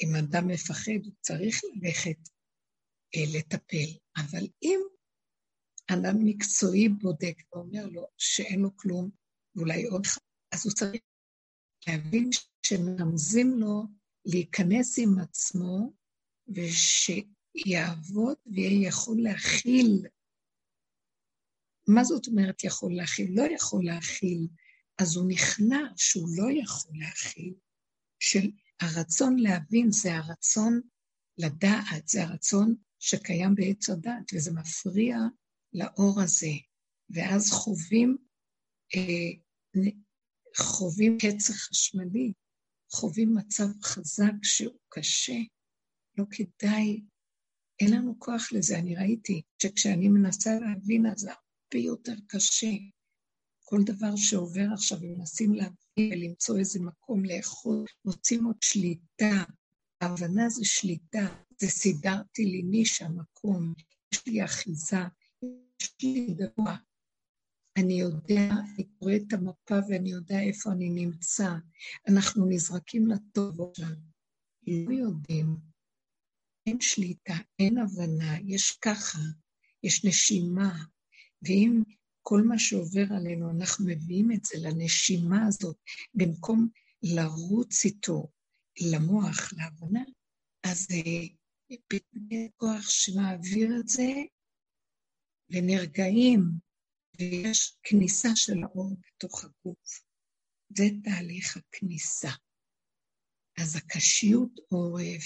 [0.00, 2.33] אם אדם מפחד, הוא צריך ללכת
[3.16, 3.98] לטפל.
[4.16, 4.80] אבל אם
[5.90, 9.10] אדם מקצועי בודק ואומר לו שאין לו כלום,
[9.54, 10.20] ואולי עוד אחד,
[10.52, 11.02] אז הוא צריך
[11.86, 12.30] להבין
[12.66, 13.82] שמרמזים לו
[14.24, 15.92] להיכנס עם עצמו,
[16.48, 20.06] ושיעבוד ויהיה יכול להכיל.
[21.88, 23.30] מה זאת אומרת יכול להכיל?
[23.36, 24.48] לא יכול להכיל.
[24.98, 27.54] אז הוא נכנע שהוא לא יכול להכיל,
[28.20, 28.50] של
[28.80, 30.80] הרצון להבין זה הרצון
[31.38, 32.74] לדעת, זה הרצון
[33.04, 35.16] שקיים בעץ הדת, וזה מפריע
[35.72, 36.52] לאור הזה.
[37.10, 38.16] ואז חווים,
[38.94, 39.82] אה,
[40.56, 42.32] חווים קצר חשמלי,
[42.92, 45.38] חווים מצב חזק שהוא קשה.
[46.18, 47.00] לא כדאי,
[47.80, 48.78] אין לנו כוח לזה.
[48.78, 52.70] אני ראיתי שכשאני מנסה להבין, אז זה הרבה יותר קשה.
[53.64, 59.44] כל דבר שעובר עכשיו, ומנסים להבין ולמצוא איזה מקום לאכול, מוצאים עוד שליטה.
[60.00, 61.43] ההבנה זה שליטה.
[61.60, 63.74] זה סידרתי לי נישה, מקום,
[64.14, 65.02] יש לי אחיזה,
[65.82, 66.74] יש לי דבר.
[67.78, 71.54] אני יודע, אני קורא את המפה ואני יודע איפה אני נמצא.
[72.08, 74.14] אנחנו נזרקים לטובות שלנו.
[74.66, 75.56] לא יודעים,
[76.66, 79.18] אין שליטה, אין הבנה, יש ככה,
[79.82, 80.78] יש נשימה,
[81.42, 81.82] ואם
[82.22, 85.76] כל מה שעובר עלינו, אנחנו מביאים את זה לנשימה הזאת,
[86.14, 86.68] במקום
[87.02, 88.28] לרוץ איתו
[88.80, 90.02] למוח, להבנה,
[90.62, 90.86] אז
[91.68, 94.12] פתאום כוח שמעביר את זה
[95.50, 96.40] ונרגעים,
[97.18, 100.04] ויש כניסה של האור בתוך הגוף.
[100.76, 102.30] זה תהליך הכניסה.
[103.58, 105.24] אז הקשיות עורף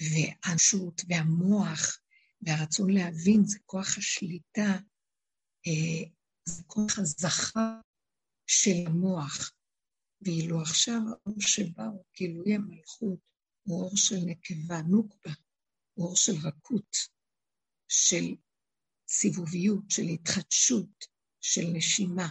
[0.00, 1.98] והאנשות והמוח
[2.42, 4.78] והרצון להבין זה כוח השליטה,
[5.66, 6.10] אה,
[6.44, 7.80] זה כוח הזכר
[8.46, 9.52] של המוח.
[10.22, 13.18] ואילו עכשיו האור שבא הוא גילוי המלכות,
[13.62, 15.32] הוא אור של נקבה, נוקבה,
[16.02, 16.96] אור של רכות,
[17.88, 18.34] של
[19.08, 21.04] סיבוביות, של התחדשות,
[21.40, 22.28] של נשימה.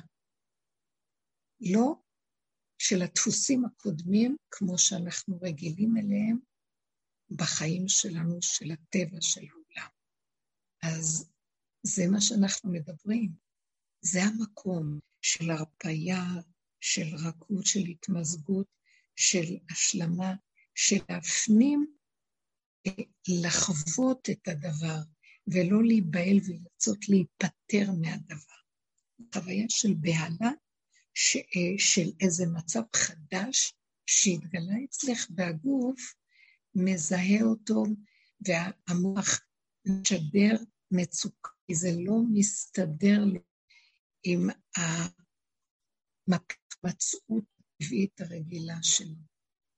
[1.61, 1.95] לא
[2.77, 6.39] של הדפוסים הקודמים, כמו שאנחנו רגילים אליהם
[7.29, 9.89] בחיים שלנו, של הטבע של העולם.
[10.83, 11.29] אז
[11.83, 13.31] זה מה שאנחנו מדברים.
[14.01, 16.23] זה המקום של הרפאיה,
[16.79, 18.67] של רכות, של התמזגות,
[19.15, 20.33] של השלמה,
[20.75, 21.95] של להפנים,
[23.27, 24.97] לחוות את הדבר,
[25.47, 28.61] ולא להיבהל ולרצות להיפטר מהדבר.
[29.33, 30.51] חוויה של בהלה,
[31.13, 33.73] ש, אה, של איזה מצב חדש
[34.05, 36.13] שהתגלה אצלך והגוף
[36.75, 37.83] מזהה אותו,
[38.47, 39.41] והמוח
[39.87, 40.55] משדר
[40.91, 43.23] מצוקה, כי זה לא מסתדר
[44.23, 44.49] עם
[46.77, 47.43] המצאות
[47.81, 49.15] הטבעית הרגילה שלו.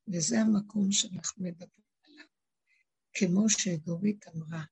[0.08, 1.83] וזה המקום שאנחנו מדברים.
[3.14, 4.64] כמו שדורית אמרה,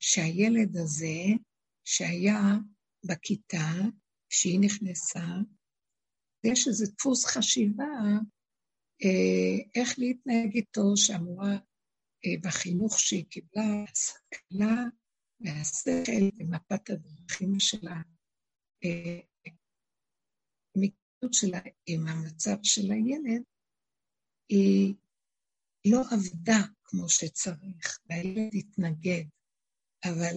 [0.00, 1.18] שהילד הזה,
[1.84, 2.40] שהיה
[3.04, 3.72] בכיתה,
[4.28, 5.26] כשהיא נכנסה,
[6.44, 7.84] יש איזה דפוס חשיבה
[9.04, 11.52] אה, איך להתנהג איתו, שאמורה
[12.24, 14.84] אה, בחינוך שהיא קיבלה, השכלה
[15.40, 18.00] והשכל ומפת הדרכים שלה,
[18.84, 19.20] אה,
[20.76, 23.42] המקצועיות שלה עם המצב של הילד,
[24.48, 24.94] היא
[25.86, 29.24] לא עבדה כמו שצריך, והילד התנגד.
[30.04, 30.36] אבל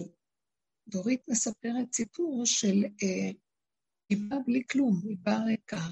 [0.88, 3.30] דורית מספרת סיפור של אה,
[4.08, 5.86] היא באה בלי כלום, היא באה ריקה,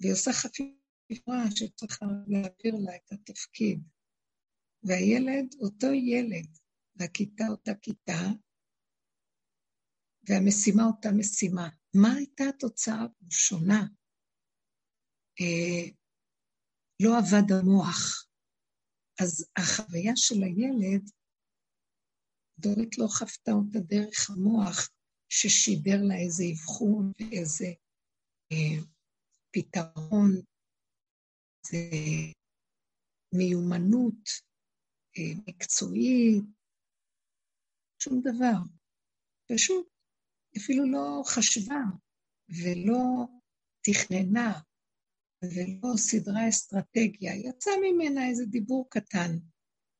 [0.00, 3.80] והיא עושה חפיפה שצריכה להעביר לה את התפקיד.
[4.82, 6.58] והילד, אותו ילד,
[6.96, 8.22] והכיתה אותה כיתה,
[10.28, 11.68] והמשימה אותה משימה.
[11.94, 13.06] מה הייתה התוצאה?
[13.30, 13.86] שונה.
[15.40, 15.90] אה,
[17.02, 18.31] לא עבד המוח.
[19.20, 21.10] אז החוויה של הילד,
[22.58, 24.90] דורית לא חוותה אותה דרך המוח,
[25.28, 27.70] ששידר לה איזה אבחון ואיזה
[28.52, 28.82] אה,
[29.52, 30.30] פתרון,
[31.66, 31.78] זה
[33.34, 34.28] מיומנות
[35.18, 36.44] אה, מקצועית,
[38.02, 38.58] שום דבר.
[39.52, 39.88] פשוט
[40.56, 41.82] אפילו לא חשבה
[42.48, 43.26] ולא
[43.84, 44.60] תכננה
[45.42, 47.34] ולא סדרה אסטרטגיה.
[47.34, 49.38] יצא ממנה איזה דיבור קטן,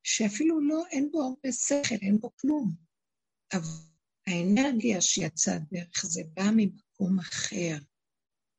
[0.02, 2.74] שאפילו לא, אין בו הרבה שכל, אין בו כלום.
[3.52, 3.92] אבל
[4.26, 7.76] האנרגיה שיצאה דרך זה בא ממקום אחר,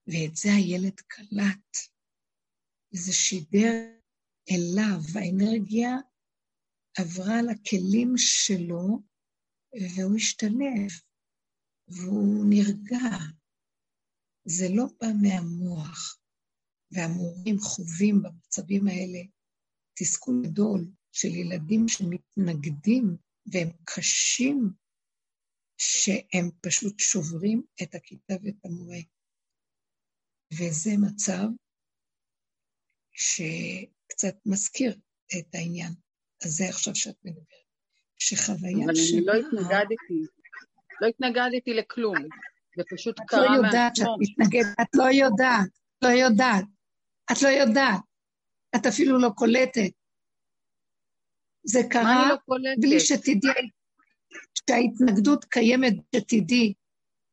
[0.07, 1.77] ואת זה הילד קלט.
[2.93, 3.93] וזה שידר
[4.51, 5.91] אליו, האנרגיה
[6.97, 8.99] עברה לכלים שלו,
[9.73, 10.91] והוא השתלב,
[11.87, 13.17] והוא נרגע.
[14.45, 16.22] זה לא בא מהמוח,
[16.93, 19.19] והמורים חווים במצבים האלה
[19.99, 24.69] תסכול גדול של ילדים שמתנגדים והם קשים
[25.77, 28.99] שהם פשוט שוברים את הכיתה ואת המורה.
[30.53, 31.47] וזה מצב
[33.13, 34.99] שקצת מזכיר
[35.39, 35.93] את העניין
[36.43, 37.63] הזה עכשיו שאת מדברת.
[38.17, 39.19] שחוויה אבל שלה...
[39.21, 40.25] אבל אני לא התנגדתי,
[41.01, 42.15] לא התנגדתי לכלום,
[42.77, 43.55] זה פשוט קרה מעצמו.
[43.55, 45.69] את לא יודעת שאת מתנגדת, את לא יודעת,
[46.01, 46.65] לא יודעת.
[47.31, 47.99] את לא יודעת.
[48.75, 49.91] את אפילו לא קולטת.
[51.65, 53.69] זה קרה לא בלי שתדעי
[54.69, 56.73] שההתנגדות קיימת, שתדעי,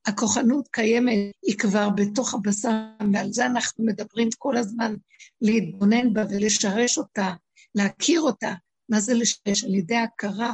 [0.06, 2.68] הכוחנות קיימת, היא כבר בתוך הבשר,
[3.12, 4.94] ועל זה אנחנו מדברים כל הזמן,
[5.40, 7.34] להתבונן בה ולשרש אותה,
[7.74, 8.54] להכיר אותה.
[8.88, 9.64] מה זה לשרש?
[9.64, 10.52] על ידי הכרה.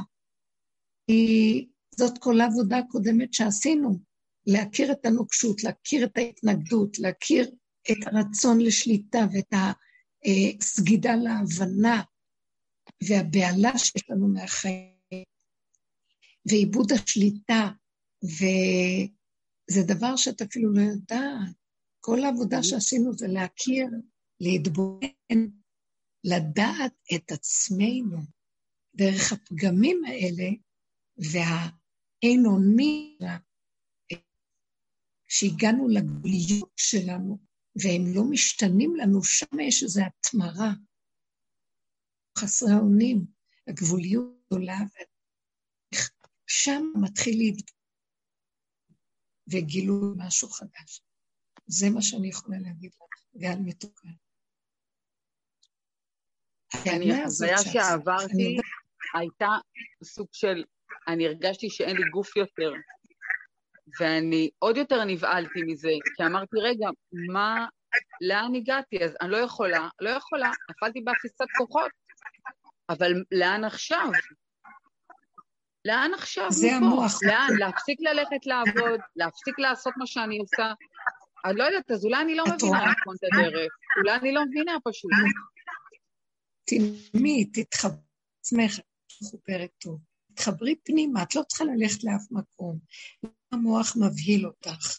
[1.09, 3.99] היא, זאת כל העבודה הקודמת שעשינו,
[4.46, 7.51] להכיר את הנוקשות, להכיר את ההתנגדות, להכיר
[7.92, 9.53] את הרצון לשליטה ואת
[10.61, 12.03] הסגידה להבנה
[13.09, 14.96] והבהלה שיש לנו מהחיים.
[16.51, 17.70] ואיבוד השליטה,
[18.25, 21.57] וזה דבר שאת אפילו לא יודעת.
[22.01, 23.87] כל העבודה שעשינו זה להכיר,
[24.40, 25.46] להתבונן,
[26.25, 28.18] לדעת את עצמנו
[28.94, 30.49] דרך הפגמים האלה
[31.16, 33.18] והאין אוני,
[35.29, 37.45] שהגענו לגבוליות שלנו,
[37.82, 40.70] והם לא משתנים לנו, שם יש איזו התמרה.
[42.38, 43.26] חסרי האונים,
[43.68, 44.78] הגבוליות גדולה,
[46.46, 47.76] שם מתחיל להתגלות
[49.52, 51.02] וגילו משהו חדש.
[51.66, 54.08] זה מה שאני יכולה להגיד לך, גל מתוקה.
[56.86, 58.56] אני, החוויה שעברתי,
[59.14, 59.48] הייתה
[60.04, 60.64] סוג של,
[61.08, 62.72] אני הרגשתי שאין לי גוף יותר,
[64.01, 66.88] ואני עוד יותר נבהלתי מזה, כי אמרתי, רגע,
[67.33, 67.66] מה,
[68.20, 69.05] לאן הגעתי?
[69.05, 71.90] אז אני לא יכולה, לא יכולה, נפלתי באפיסת כוחות,
[72.88, 74.11] אבל לאן עכשיו?
[75.85, 76.51] לאן עכשיו?
[76.51, 76.77] זה מפה?
[76.77, 77.20] המוח.
[77.22, 77.49] לאן?
[77.59, 80.72] להפסיק ללכת לעבוד, להפסיק לעשות מה שאני עושה.
[81.44, 83.72] אני לא יודעת, אז אולי אני לא מבינה נכון את הדרך.
[83.99, 85.11] אולי אני לא מבינה פשוט.
[86.64, 88.07] תנמי, תתחברי
[88.40, 88.81] עצמך,
[89.22, 90.01] מחוברת טוב.
[90.35, 92.79] תתחברי פנימה, את לא צריכה ללכת לאף מקום.
[93.52, 94.98] המוח מבהיל אותך.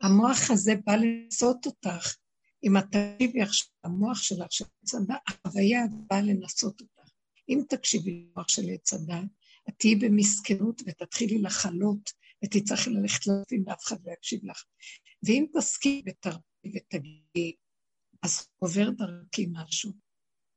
[0.00, 2.16] המוח הזה בא לנסות אותך.
[2.64, 4.94] אם את תקשיבי עכשיו למוח שלך, של עץ
[5.28, 5.80] החוויה
[6.10, 7.10] באה לנסות אותך.
[7.48, 9.24] אם תקשיבי למוח של עץ הדת,
[9.68, 12.10] את תהיי במסכנות ותתחילי לחלות,
[12.44, 14.64] ותצטרכי ללכת להבין ואף אחד לא יקשיב לך.
[15.22, 17.56] ואם תסכימי ותרפי ותגידי,
[18.22, 19.92] אז עובר דרכי משהו.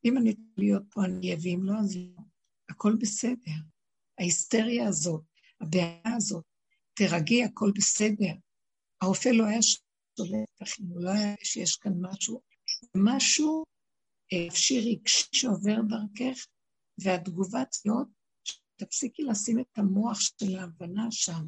[0.06, 2.24] אם אני צריכה להיות פה, אני אהיה, ואם לא, אז לא.
[2.70, 3.52] הכל בסדר.
[4.20, 5.24] ההיסטריה הזאת,
[5.62, 6.46] הבעיה הזאת,
[6.94, 8.34] תרגי, הכל בסדר.
[9.02, 12.42] הרופא לא היה שולט הוא לא היה שיש כאן משהו,
[12.98, 13.64] משהו
[14.34, 16.46] נפשי אה, רגשי שעובר דרכך,
[16.98, 17.98] והתגובה צריכה
[18.76, 21.48] תפסיקי לשים את המוח של ההבנה שם.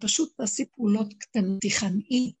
[0.00, 2.32] פשוט תעשי פעולות קטנות, תיכנעי.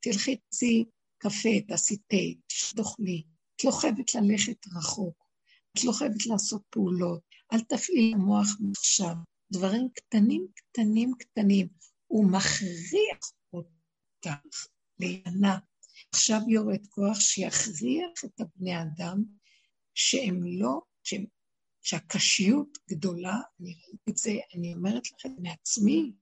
[0.00, 0.84] תלכי, תעשי
[1.18, 2.16] קפה, תעשי תה,
[2.76, 3.22] תאכלי.
[3.56, 5.24] את לא חייבת ללכת רחוק.
[5.72, 7.20] את לא חייבת לעשות פעולות.
[7.52, 8.46] אל תפעיל המוח
[8.78, 9.14] עכשיו.
[9.52, 11.68] דברים קטנים, קטנים, קטנים.
[12.06, 14.66] הוא מכריח אותך
[14.98, 15.56] להיענע.
[16.12, 19.24] עכשיו יורד כוח שיכריח את הבני אדם
[19.94, 21.24] שהם לא, שהם
[21.82, 26.12] שהקשיות גדולה, אני ראיתי את זה, אני אומרת לכם מעצמי,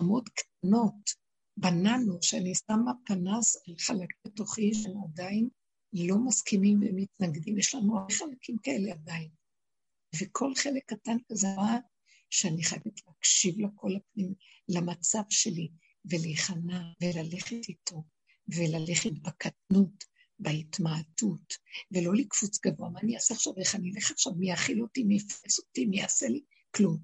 [0.00, 1.10] מאוד קטנות,
[1.56, 5.48] בננו, שאני שמה פנס על חלק בתוכי שהם עדיין
[5.92, 9.30] לא מסכימים ומתנגדים, יש לנו הרבה חלקים כאלה עדיין.
[10.20, 11.48] וכל חלק קטן כזה
[12.30, 14.34] שאני חייבת להקשיב לקול הפנימי,
[14.68, 15.68] למצב שלי,
[16.04, 18.04] ולהיכנע, וללכת איתו,
[18.48, 20.04] וללכת בקטנות,
[20.38, 21.54] בהתמעטות,
[21.90, 22.88] ולא לקפוץ גבוה.
[22.90, 23.52] מה אני אעשה עכשיו?
[23.56, 24.32] איך אני אלך עכשיו?
[24.34, 25.04] מי יאכיל אותי?
[25.04, 25.86] מי יפרס אותי?
[25.86, 26.40] מי יעשה לי?
[26.76, 26.98] כלום.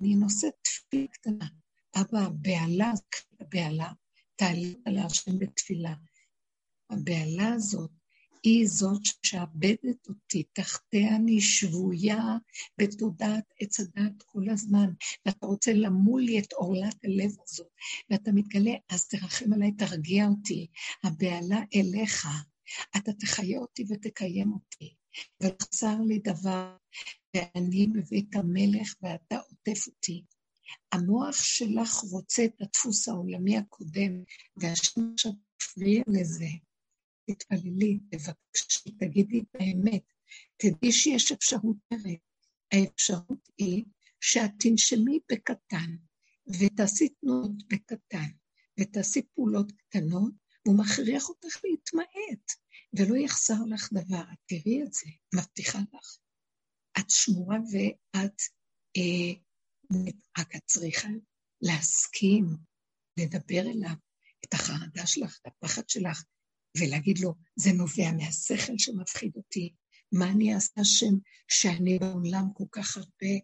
[0.00, 1.48] אני נושאת תפילה קטנה.
[1.94, 2.92] אבא, הבהלה,
[3.40, 3.92] הבהלה,
[4.36, 5.94] תעלי על השם בתפילה.
[6.90, 7.90] הבהלה הזאת
[8.44, 12.22] היא זאת ששעבדת אותי, תחתיה אני שבויה
[12.78, 14.90] בתודעת עץ הדעת כל הזמן,
[15.26, 17.66] ואתה רוצה למול לי את עורלת הלב הזאת,
[18.10, 20.66] ואתה מתגלה, אז תרחם עליי, תרגיע אותי.
[21.04, 22.26] הבהלה אליך,
[22.96, 24.94] אתה תחיה אותי ותקיים אותי.
[25.40, 26.76] ולחסר לי דבר,
[27.36, 30.24] ואני בבית המלך ואתה עוטף אותי.
[30.92, 34.22] המוח שלך רוצה את הדפוס העולמי הקודם,
[34.56, 36.48] והשם עכשיו תפריע לזה.
[37.26, 40.02] תתפללי, תבקשי, תגידי את האמת.
[40.56, 42.18] תדעי שיש אפשרות אחרת.
[42.72, 43.84] האפשרות היא
[44.20, 45.96] שאת תנשמי בקטן,
[46.60, 48.30] ותעשי תנועות בקטן,
[48.80, 50.32] ותעשי פעולות קטנות,
[50.66, 52.52] הוא מכריח אותך להתמעט,
[52.98, 54.22] ולא יחסר לך דבר.
[54.32, 56.18] את תראי את זה, מבטיחה לך.
[56.98, 58.42] את שמורה ואת
[58.96, 59.40] אה,
[60.38, 61.08] רק את צריכה
[61.62, 62.46] להסכים,
[63.18, 63.94] לדבר אליו,
[64.44, 66.24] את החרדה שלך, את הפחד שלך,
[66.78, 69.74] ולהגיד לו, זה נובע מהשכל שמפחיד אותי.
[70.12, 71.14] מה אני אעשה השם
[71.48, 73.34] שאני בעולם כל כך הרבה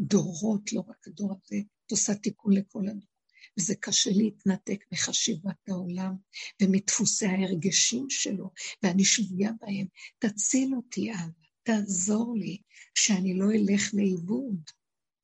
[0.00, 3.10] דורות, לא רק הדור הזה, את עושה תיקון לכל הדור.
[3.58, 6.14] וזה קשה להתנתק מחשיבת העולם
[6.62, 8.50] ומדפוסי ההרגשים שלו,
[8.82, 9.86] ואני שבויה בהם.
[10.18, 11.30] תציל אותי, אבא,
[11.62, 12.58] תעזור לי,
[12.94, 14.60] שאני לא אלך לאיבוד.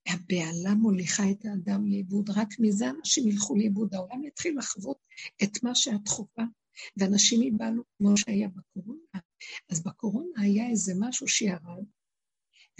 [0.09, 3.95] הבהלה מוליכה את האדם לאיבוד, רק מזה אנשים ילכו לאיבוד.
[3.95, 4.99] העולם יתחיל לחוות
[5.43, 6.45] את מה שאת חווה,
[6.97, 9.21] ואנשים ייבהלו כמו שהיה בקורונה.
[9.71, 11.85] אז בקורונה היה איזה משהו שירד,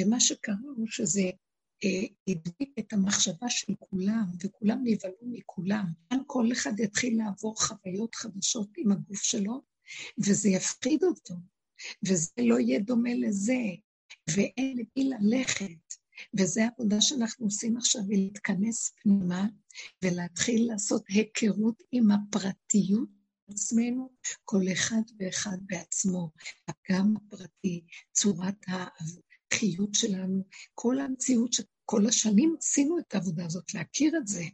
[0.01, 1.31] ומה שקרה הוא שזה
[1.85, 5.87] אה, הדביק את המחשבה של כולם, וכולם נבהלו מכולם.
[6.11, 9.63] כאן כל אחד יתחיל לעבור חוויות חדשות עם הגוף שלו,
[10.19, 11.35] וזה יפחיד אותו,
[12.09, 13.63] וזה לא יהיה דומה לזה,
[14.31, 15.95] ואין למי ללכת.
[16.39, 19.47] וזו העבודה שאנחנו עושים עכשיו, היא להתכנס פנימה
[20.05, 23.09] ולהתחיל לעשות היכרות עם הפרטיות
[23.49, 24.11] עצמנו,
[24.45, 26.31] כל אחד ואחד בעצמו,
[26.69, 30.45] הפגם הפרטי, צורת החיות שלנו,
[30.75, 34.45] כל המציאות שכל השנים עשינו את העבודה הזאת, להכיר את זה,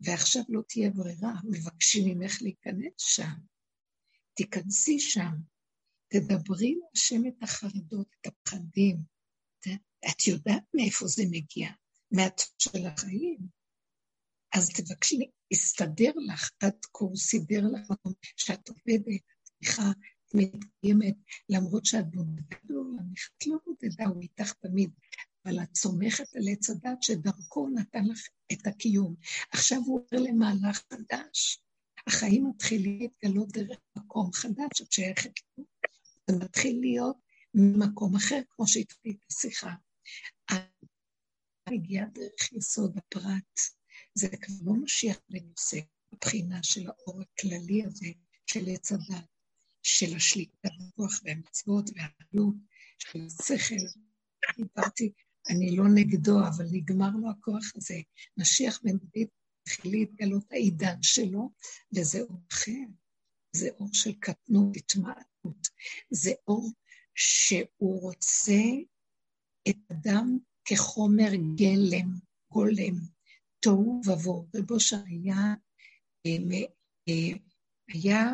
[0.00, 3.34] ועכשיו לא תהיה ברירה, מבקשים ממך להיכנס שם.
[4.34, 5.32] תיכנסי שם,
[6.08, 9.16] תדברי להשם את החרדות, את הפחדים.
[10.10, 11.68] את יודעת מאיפה זה מגיע,
[12.10, 13.38] מהצד של החיים.
[14.54, 19.90] אז תבקשי, יסתדר לך, עד כה סידר לך מקום שאת עובדת, סליחה,
[20.34, 21.16] מתקיימת,
[21.48, 24.90] למרות שאת בודדה בעולם, את לא בודדה, הוא איתך תמיד.
[25.44, 29.14] אבל את סומכת על עץ הדת שדרכו נתן לך את הקיום.
[29.52, 31.60] עכשיו הוא עובר למהלך חדש.
[32.06, 35.64] החיים מתחילים להתגלות דרך מקום חדש, את שייכת לו.
[36.30, 37.16] זה מתחיל להיות
[37.54, 39.74] ממקום אחר, כמו שהתחילה השיחה.
[41.66, 43.60] הגיעה דרך יסוד הפרט.
[44.18, 45.78] זה כבר לא משיח בנושא,
[46.12, 48.06] הבחינה של האור הכללי הזה,
[48.46, 49.26] של עץ הדת,
[49.82, 52.54] של השליטה בכוח והמצוות והעלות,
[52.98, 53.84] של השכל.
[54.56, 55.12] דיברתי,
[55.48, 58.00] אני לא נגדו, אבל נגמר לו הכוח הזה.
[58.36, 59.28] משיח בן דוד
[59.62, 61.50] התחיל להתגלות העידן שלו,
[61.96, 62.86] וזה אור אחר.
[63.52, 65.68] זה אור של קטנות, התמעטות.
[66.10, 66.70] זה אור
[67.14, 68.62] שהוא רוצה
[69.68, 72.08] את אדם כחומר גלם,
[72.52, 73.15] גולם,
[73.60, 74.48] תוהו ובוהו.
[74.56, 75.54] רבו שהיה
[76.26, 76.58] אה,
[77.08, 77.38] אה,
[77.88, 78.32] היה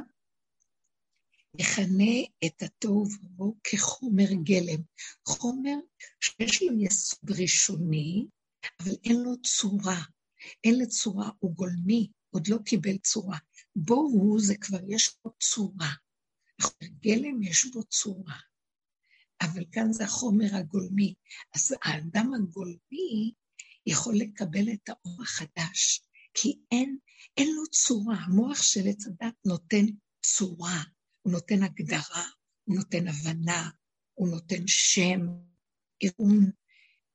[1.61, 2.15] מכנה
[2.47, 4.83] את התוהו ובוהו כחומר גלם.
[5.29, 5.77] חומר
[6.21, 8.27] שיש לו יסוד ראשוני,
[8.81, 10.03] אבל אין לו צורה.
[10.65, 13.39] אין לו צורה, הוא גולמי, עוד לא קיבל צורה.
[13.77, 15.93] בוהו זה כבר יש לו צורה.
[16.59, 18.37] החומר גלם יש בו צורה.
[19.43, 21.15] אבל כאן זה החומר הגולמי.
[21.55, 23.33] אז האדם הגולמי
[23.87, 26.03] יכול לקבל את האור החדש,
[26.35, 26.97] כי אין,
[27.37, 28.17] אין לו צורה.
[28.17, 29.85] המוח של עץ הדת נותן
[30.23, 30.83] צורה,
[31.23, 32.27] הוא נותן הגדרה,
[32.65, 33.71] הוא נותן הבנה,
[34.15, 35.21] הוא נותן שם,
[35.99, 36.51] עירום,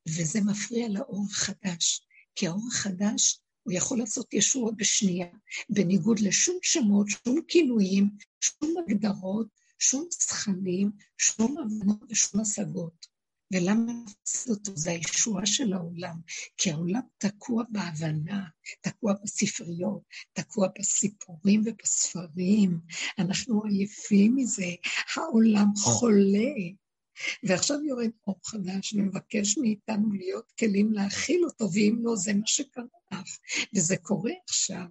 [0.08, 2.02] וזה מפריע לאור החדש.
[2.36, 5.28] כי האור החדש, הוא יכול לעשות ישועות בשנייה,
[5.70, 8.10] בניגוד לשום שמות, שום כינויים,
[8.42, 9.48] שום הגדרות,
[9.80, 13.17] שום זכנים, שום הבנות ושום השגות.
[13.54, 14.72] ולמה נפסיד אותו?
[14.76, 16.16] זה הישועה של העולם.
[16.58, 18.48] כי העולם תקוע בהבנה,
[18.82, 20.02] תקוע בספריות,
[20.34, 22.80] תקוע בסיפורים ובספרים.
[23.20, 24.72] אנחנו עייפים מזה,
[25.16, 26.54] העולם חולה.
[27.44, 32.84] ועכשיו יורד אור חדש ומבקש מאיתנו להיות כלים להכיל אותו, ואם לא, זה מה שקרה
[33.12, 33.38] לך.
[33.76, 34.88] וזה קורה עכשיו.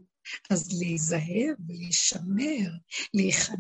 [0.51, 2.71] אז להיזהר ולהישמר,
[3.15, 3.57] להיכנע,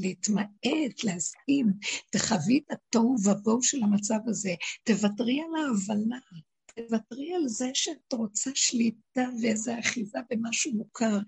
[0.00, 1.72] להתמעט, להסכים,
[2.10, 4.54] תחווי את התוהו ובוהו של המצב הזה,
[4.84, 6.18] תוותרי על ההבנה,
[6.74, 11.18] תוותרי על זה שאת רוצה שליטה ואיזה אחיזה במשהו מוכר.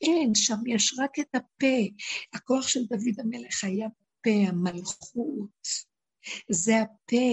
[0.00, 1.76] אין, שם יש רק את הפה.
[2.32, 3.88] הכוח של דוד המלך היה
[4.22, 5.68] פה, המלכות.
[6.50, 7.32] זה הפה,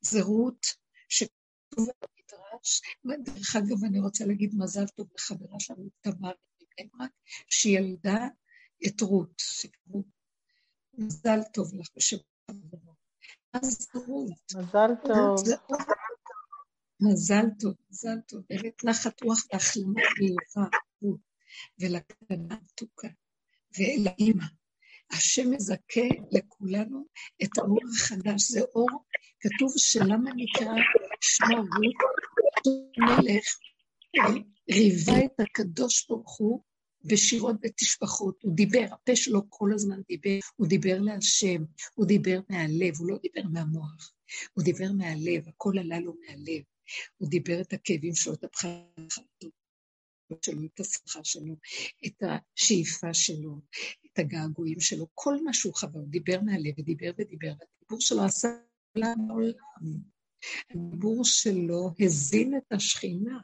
[0.00, 0.66] זה רות
[1.08, 1.36] שכתוב
[1.76, 2.17] במדרש.
[3.24, 7.10] דרך אגב, אני רוצה להגיד מזל טוב לחברה שלנו, תמר מבני ברק,
[7.50, 8.26] שילדה
[8.86, 10.02] את רות, שקראו
[10.98, 12.16] מזל טוב לך בשם
[12.50, 12.98] חברות.
[13.52, 14.30] אז רות.
[14.56, 15.36] מזל טוב.
[17.00, 18.42] מזל טוב, מזל טוב.
[18.50, 20.68] באמת נחת רוח והחלמה מהירה,
[21.02, 21.20] רות,
[21.80, 23.08] ולקטנה המתוקה,
[23.78, 24.44] ולאימא.
[25.10, 27.06] השם מזכה לכולנו
[27.42, 28.50] את האור החדש.
[28.50, 29.04] זה אור,
[29.40, 30.74] כתוב שלמה נקרא
[31.20, 31.96] שמה רות,
[32.98, 33.44] מלך,
[34.70, 36.62] ריבה את הקדוש ברוך הוא
[37.04, 38.42] בשירות ותשבחות.
[38.42, 43.18] הוא דיבר, הפה שלו כל הזמן דיבר, הוא דיבר להשם, הוא דיבר מהלב, הוא לא
[43.22, 44.12] דיבר מהמוח,
[44.52, 46.62] הוא דיבר מהלב, הכל עלה לו מהלב.
[47.16, 49.48] הוא דיבר את הכאבים שלו, את הבחרתו
[50.42, 51.54] שלו, את השמחה שלו,
[52.06, 53.60] את השאיפה שלו,
[54.06, 58.48] את הגעגועים שלו, כל מה שהוא חווה, הוא דיבר מהלב ודיבר ודיבר, והדיבור שלו עשה
[58.94, 59.58] עולם.
[60.70, 63.38] הדיבור שלו הזין את השכינה,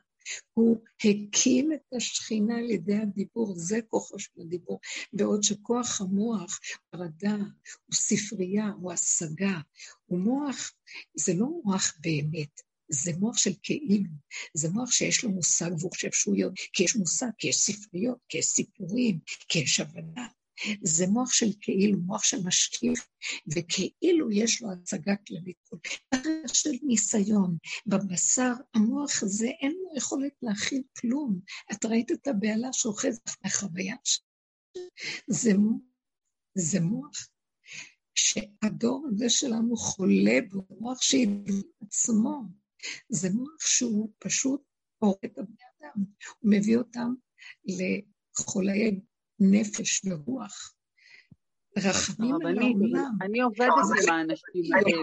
[0.54, 4.80] הוא הקים את השכינה על ידי הדיבור, זה כוחו של הדיבור.
[5.12, 6.60] בעוד שכוח המוח,
[6.94, 7.36] חרדה,
[7.84, 9.60] הוא ספרייה, הוא השגה,
[10.06, 10.72] הוא מוח,
[11.14, 14.10] זה לא מוח באמת, זה מוח של כאילו,
[14.54, 18.18] זה מוח שיש לו מושג והוא חושב שהוא יודע, כי יש מושג, כי יש ספריות,
[18.28, 19.18] כי יש סיפורים,
[19.48, 20.26] כי יש הבנה.
[20.82, 23.08] זה מוח של כאילו, מוח של משקיף,
[23.54, 25.68] וכאילו יש לו הצגה כללית.
[26.14, 27.56] ערך של ניסיון.
[27.86, 31.40] בבשר, המוח הזה, אין לו יכולת להכיל כלום.
[31.72, 33.96] את ראית את הבהלה שאוחזת מהחוויה
[35.26, 35.52] זה,
[36.54, 37.28] זה מוח
[38.14, 42.42] שהדור הזה שלנו חולה בו, מוח שהדבר עצמו.
[43.08, 44.62] זה מוח שהוא פשוט
[44.98, 46.04] הורג את הבני אדם.
[46.40, 47.14] הוא מביא אותם
[47.64, 49.00] לחולי
[49.50, 50.74] נפש ורוח.
[51.78, 53.12] רחמים על העולם.
[53.22, 53.68] אני עובדת
[54.02, 55.02] עם האנשים האלה.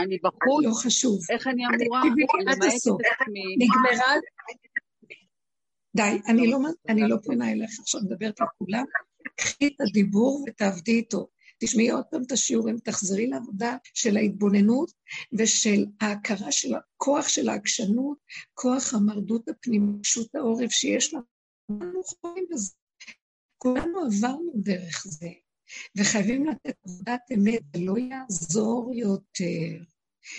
[0.00, 0.64] אני בחוץ.
[0.64, 1.18] לא חשוב.
[1.30, 2.02] איך אני אמורה
[2.40, 3.56] למעט את עצמי?
[3.58, 4.14] נגמרה...
[5.96, 6.58] די, אני לא,
[6.88, 8.84] אני לא פונה אליך עכשיו, מדברת לכולם.
[9.36, 11.28] קחי את הדיבור ותעבדי איתו.
[11.60, 14.92] תשמעי עוד פעם את השיעורים, תחזרי לעבודה של ההתבוננות
[15.38, 18.18] ושל ההכרה של הכוח של העקשנות,
[18.54, 21.39] כוח המרדות הפנימית, פשוט העורף שיש לנו.
[21.78, 22.74] כולנו חיים בזה.
[23.58, 25.28] כולנו עברנו דרך זה,
[25.96, 29.84] וחייבים לתת עבודת אמת, זה לא יעזור יותר.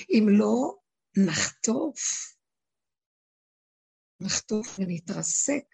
[0.09, 0.77] אם לא
[1.17, 1.99] נחטוף,
[4.21, 5.65] נחטוף ונתרסק.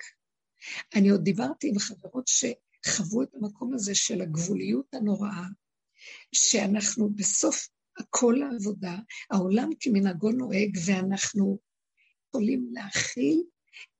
[0.95, 5.45] אני עוד דיברתי עם חברות שחוו את המקום הזה של הגבוליות הנוראה,
[6.36, 7.68] שאנחנו בסוף
[8.10, 8.95] כל העבודה,
[9.32, 11.60] העולם כמנהגו נוהג, ואנחנו
[12.28, 13.43] יכולים להכיל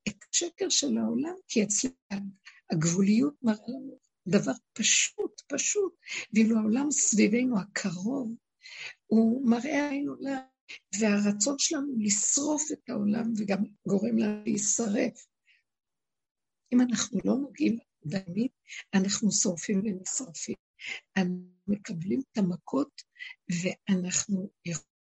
[0.08, 2.32] את השקר של העולם, כי אצלנו
[2.72, 5.94] הגבוליות מראה לנו דבר פשוט, פשוט,
[6.34, 8.36] ואילו העולם סביבנו הקרוב,
[9.08, 10.42] הוא מראה עין עולם,
[11.00, 15.28] והרצון שלנו לשרוף את העולם וגם גורם לנו להישרף.
[16.74, 18.52] אם אנחנו לא נוגעים בדמית,
[18.94, 20.56] אנחנו שורפים ונשרפים.
[21.18, 23.02] אנחנו מקבלים את המכות
[23.50, 24.98] ואנחנו יכולים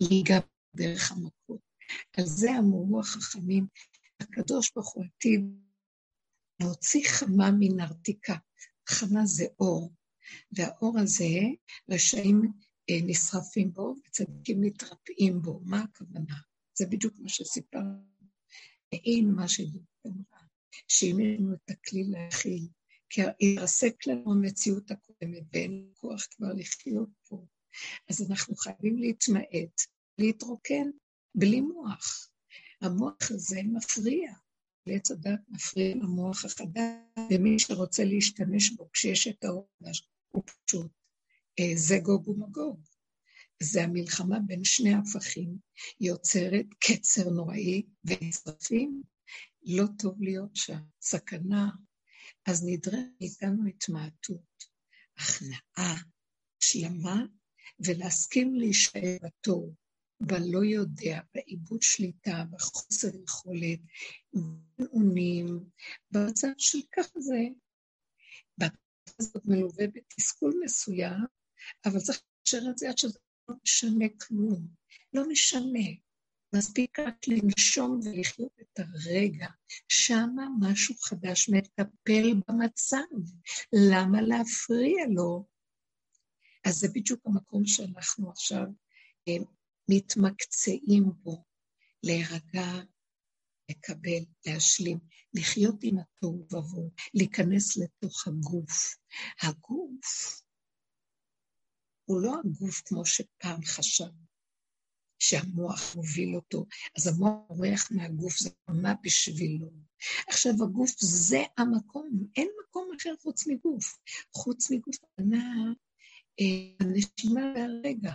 [0.00, 0.38] להיגע
[0.76, 1.65] דרך המכות.
[2.16, 3.66] על זה אמרו החכמים,
[4.20, 5.40] הקדוש ברוך הוא עתיד
[6.60, 8.36] להוציא חמה מנרתיקה.
[8.88, 9.92] חמה זה אור,
[10.52, 11.34] והאור הזה,
[11.90, 12.42] רשעים
[12.90, 15.60] אה, נשרפים בו וצדיקים מתרפאים בו.
[15.64, 16.34] מה הכוונה?
[16.78, 18.16] זה בדיוק מה שסיפרנו.
[18.92, 20.42] אין מה שדוד אמרה,
[20.88, 22.68] שאם יש לנו את הכלי להכיל,
[23.10, 27.46] כי ירסק לנו המציאות הקודמת ואין כוח כבר לחיות פה,
[28.10, 29.82] אז אנחנו חייבים להתמעט,
[30.18, 30.90] להתרוקן,
[31.36, 32.28] בלי מוח.
[32.80, 34.32] המוח הזה מפריע.
[34.86, 36.92] לעץ הדת מפריע למוח החדש,
[37.30, 39.68] ומי שרוצה להשתמש בו כשיש את האור
[40.28, 40.90] הוא פשוט
[41.60, 42.80] אה, זה גוג ומגוג.
[43.62, 45.58] זה המלחמה בין שני הפכים,
[46.00, 49.02] יוצרת קצר נוראי ונשרפים.
[49.62, 51.70] לא טוב להיות שם, סכנה.
[52.46, 54.64] אז נדרש מאיתנו התמעטות,
[55.18, 56.02] הכנעה,
[56.62, 57.22] השלמה,
[57.80, 59.74] ולהסכים להישאר בתור.
[60.20, 63.80] בלא יודע, בעיבוד שליטה, בחוסר יכולת,
[64.32, 65.46] בנאונים,
[66.10, 67.40] במצב של ככה זה.
[68.58, 71.24] בתקופה הזאת מלווה בתסכול מסוים,
[71.86, 74.68] אבל צריך לאשר את זה עד שזה לא משנה כלום.
[75.12, 75.88] לא משנה.
[76.54, 79.46] מספיק רק לנשום ולחיות את הרגע.
[79.88, 82.96] שמה משהו חדש מטפל במצב.
[83.90, 85.46] למה להפריע לו?
[86.64, 88.66] אז זה בדיוק המקום שאנחנו עכשיו
[89.28, 89.34] אה,
[89.88, 91.44] מתמקצעים בו,
[92.02, 92.82] להירגע,
[93.70, 94.98] לקבל, להשלים,
[95.34, 98.96] לחיות עם התוהו ובוהו, להיכנס לתוך הגוף.
[99.42, 100.42] הגוף
[102.04, 104.26] הוא לא הגוף כמו שפעם חשבנו,
[105.18, 106.66] שהמוח מוביל אותו,
[106.98, 109.70] אז המוח בורח מהגוף, זה מה בשבילו.
[110.28, 113.98] עכשיו, הגוף זה המקום, אין מקום אחר חוץ מגוף.
[114.34, 114.96] חוץ מגוף,
[116.40, 116.44] אה,
[116.80, 118.12] הנשימה והרגע.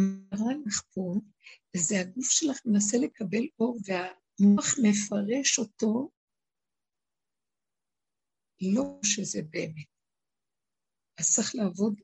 [0.00, 1.14] מראה לך פה,
[1.76, 6.10] זה הגוף שלך מנסה לקבל אור, והמוח מפרש אותו
[8.60, 9.88] לא שזה באמת.
[11.20, 12.00] אז צריך לעבוד,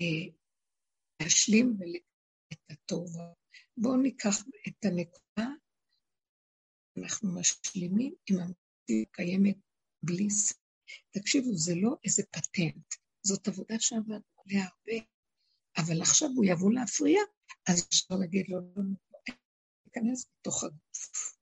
[0.00, 0.34] אה,
[1.22, 1.76] להשלים
[2.52, 3.16] את הטוב.
[3.76, 4.34] בואו ניקח
[4.68, 5.48] את הנקודה,
[7.02, 9.56] אנחנו משלימים עם המציאות הקיימת
[10.02, 10.52] בלי ס...
[11.10, 12.94] תקשיבו, זה לא איזה פטנט,
[13.26, 15.17] זאת עבודה שעבדנו עליה הרבה.
[15.78, 17.20] אבל עכשיו הוא יבוא להפריע,
[17.68, 19.34] אז אפשר להגיד לו, לא, לא,
[19.86, 21.38] להיכנס לתוך הגוף.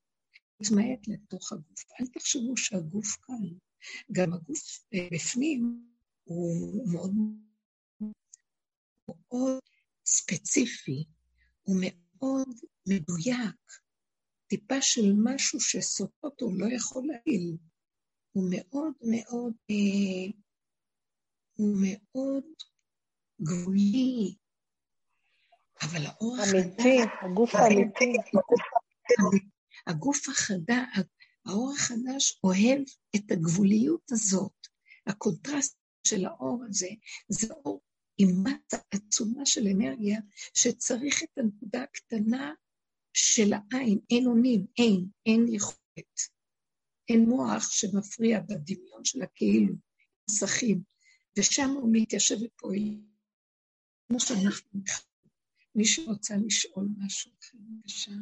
[0.61, 1.84] להתמעט לתוך הגוף.
[2.01, 3.59] אל תחשבו שהגוף כאן,
[4.12, 5.87] גם הגוף אה, בפנים
[6.24, 7.11] הוא מאוד,
[9.09, 9.61] מאוד
[10.07, 11.05] ספציפי,
[11.62, 12.49] הוא מאוד
[12.89, 13.57] מדויק.
[14.47, 17.57] טיפה של משהו שסוטה אותו לא יכול להעיל.
[18.32, 20.32] הוא מאוד מאוד, אה,
[21.55, 22.45] הוא מאוד
[23.43, 24.34] גבולי,
[25.82, 26.55] אבל האור החדש...
[26.55, 28.12] אמיתי, הגוף האמיתי.
[29.87, 30.99] הגוף החדש,
[31.47, 32.80] האור החדש אוהב
[33.16, 34.66] את הגבוליות הזאת.
[35.07, 35.76] הקונטרסט
[36.07, 36.89] של האור הזה,
[37.28, 37.80] זה אור
[38.18, 40.20] עם מסה עצומה של אנרגיה,
[40.55, 42.53] שצריך את הנקודה הקטנה
[43.12, 43.99] של העין.
[44.11, 46.37] אין אונים, אין, אין יכולת.
[47.09, 49.74] אין מוח שמפריע בדמיון של הכאילו,
[50.30, 50.82] מסכים,
[51.39, 53.01] ושם הוא מתיישב ופועל.
[54.09, 54.81] כמו שאנחנו
[55.75, 58.13] מי שרוצה לשאול משהו בבקשה.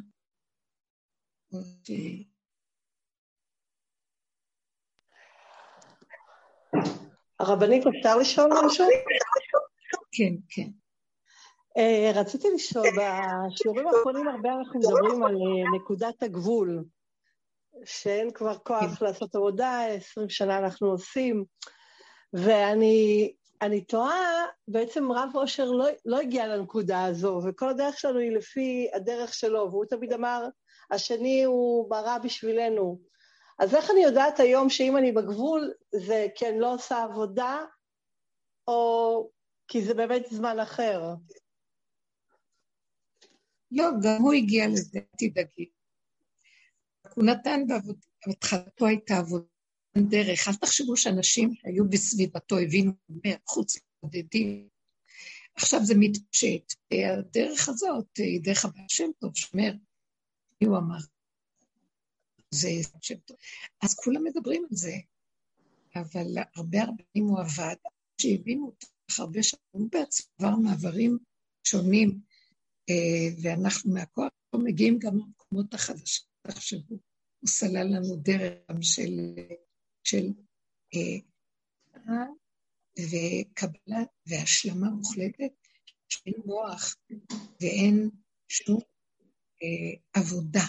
[7.39, 8.85] הרבנית, אפשר לשאול משהו?
[10.11, 10.69] כן, כן.
[11.79, 16.83] Uh, רציתי לשאול, בשיעורים האחרונים הרבה אנחנו מדברים על uh, נקודת הגבול,
[17.85, 19.05] שאין כבר כוח כן.
[19.05, 21.45] לעשות עבודה, עשרים שנה אנחנו עושים,
[22.33, 28.31] ואני אני תוהה, בעצם רב אושר לא, לא הגיע לנקודה הזו, וכל הדרך שלנו היא
[28.31, 30.47] לפי הדרך שלו, והוא תמיד אמר,
[30.91, 32.99] השני הוא ברא בשבילנו.
[33.59, 37.65] אז איך אני יודעת היום שאם אני בגבול, זה כי אני לא עושה עבודה,
[38.67, 39.29] או
[39.67, 41.01] כי זה באמת זמן אחר.
[43.71, 45.69] לא, גם הוא הגיע לזה, תדאגי.
[47.15, 49.54] הוא נתן בעבודה, התחלתו הייתה עבודה
[49.97, 50.47] דרך.
[50.47, 52.91] אל תחשבו שאנשים היו בסביבתו, הבינו
[53.47, 54.67] חוץ לבודדים.
[55.55, 56.73] עכשיו זה מתפשט.
[56.91, 59.73] הדרך הזאת היא דרך הבעל שם טוב, שאומר,
[60.61, 60.99] מי הוא אמר?
[62.51, 62.69] זה
[63.01, 63.37] שם טוב.
[63.81, 64.95] אז כולם מדברים על זה,
[65.95, 67.75] אבל הרבה הרבה הוא עבד,
[68.21, 68.87] שהבינו אותו
[69.19, 71.17] הרבה שנים, בעצמו עבר מעברים
[71.63, 72.19] שונים,
[72.89, 76.95] אה, ואנחנו מהכוח לא מגיעים גם למקומות החדשים, תחשבו.
[77.39, 79.19] הוא סלל לנו דרך של,
[80.05, 80.25] של
[80.93, 81.19] אה,
[82.99, 85.53] וקבלה והשלמה מוחלטת,
[86.09, 86.95] שאין מוח
[87.61, 88.09] ואין
[88.47, 88.81] שום
[89.63, 90.65] אה, עבודה.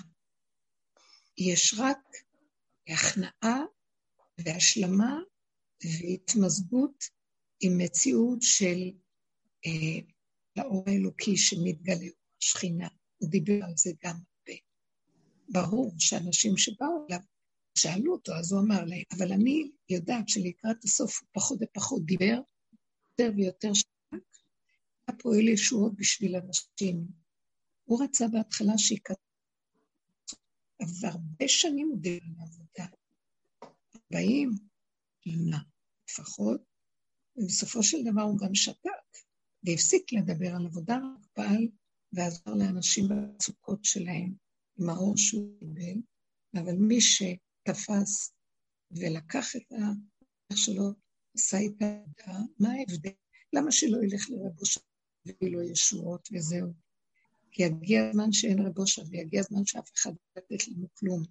[1.39, 1.99] יש רק
[2.89, 3.61] הכנעה
[4.39, 5.19] והשלמה
[5.85, 7.05] והתמזגות
[7.61, 8.91] עם מציאות של
[9.67, 10.01] אה,
[10.57, 12.11] לאור האלוקי שמתגלה,
[12.43, 12.89] השכינה.
[13.19, 14.61] הוא דיבר על זה גם הרבה.
[15.49, 17.21] ברור שאנשים שבאו אליו,
[17.77, 22.41] שאלו אותו, אז הוא אמר להם, אבל אני יודעת שלקראת הסוף הוא פחות ופחות דיבר,
[23.11, 27.07] יותר ויותר שק, היה פועל ישועות בשביל אנשים.
[27.85, 29.15] הוא רצה בהתחלה שייכתב,
[30.81, 32.87] אבל הרבה שנים הוא דיבר על עבודה.
[33.95, 34.51] ארבעים
[35.21, 35.59] שנה
[36.11, 36.61] לפחות,
[37.37, 38.91] ובסופו של דבר הוא גם שתק,
[39.65, 41.69] והפסיק לדבר על עבודה, רק פעל
[42.13, 44.35] ועזר לאנשים במצוקות שלהם,
[44.79, 46.01] עם האור שהוא קיבל,
[46.55, 47.01] אבל מי
[47.67, 48.33] שתפס
[48.91, 50.93] ולקח את האח שלו,
[51.37, 53.11] עשה את העבודה, מה ההבדל?
[53.53, 54.81] למה שלא ילך לרבו שם
[55.27, 56.73] ויהיו לו ישועות וזהו?
[57.51, 61.23] כי יגיע הזמן שאין רבו שם, ויגיע הזמן שאף אחד לא יתת לנו כלום.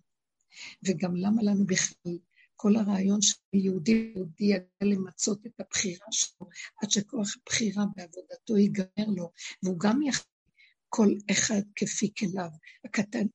[0.84, 2.18] וגם למה לנו בכלל
[2.56, 6.48] כל הרעיון של יהודי יהודי יגיע למצות את הבחירה שלו,
[6.82, 9.32] עד שכוח הבחירה בעבודתו ייגמר לו,
[9.64, 10.24] והוא גם יחד
[10.90, 12.50] כל אחד כפי כליו,
[12.86, 13.28] הקטן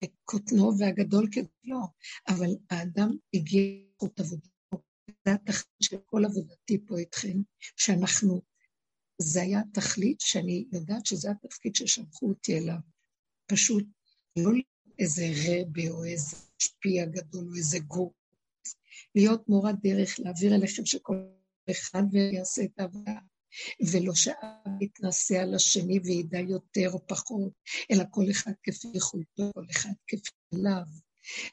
[0.00, 1.80] כקוטנו והגדול כגדולו,
[2.28, 4.82] אבל האדם הגיע לזכות עבודתו.
[5.24, 7.38] זה התכלית של כל עבודתי פה איתכם,
[7.76, 8.42] שאנחנו,
[9.22, 12.78] זה היה התכלית שאני יודעת שזה התפקיד ששלחו אותי אליו.
[13.46, 13.84] פשוט
[14.38, 14.50] לא
[14.98, 18.14] איזה רבה או איזה משפיע גדול או איזה גור.
[19.14, 21.16] להיות מורת דרך, להעביר אליכם שכל
[21.70, 23.12] אחד ויעשה את העבודה,
[23.92, 27.52] ולא שאב יתנשא על השני וידע יותר או פחות,
[27.90, 30.82] אלא כל אחד כפי יכולתו, כל אחד כפי אליו.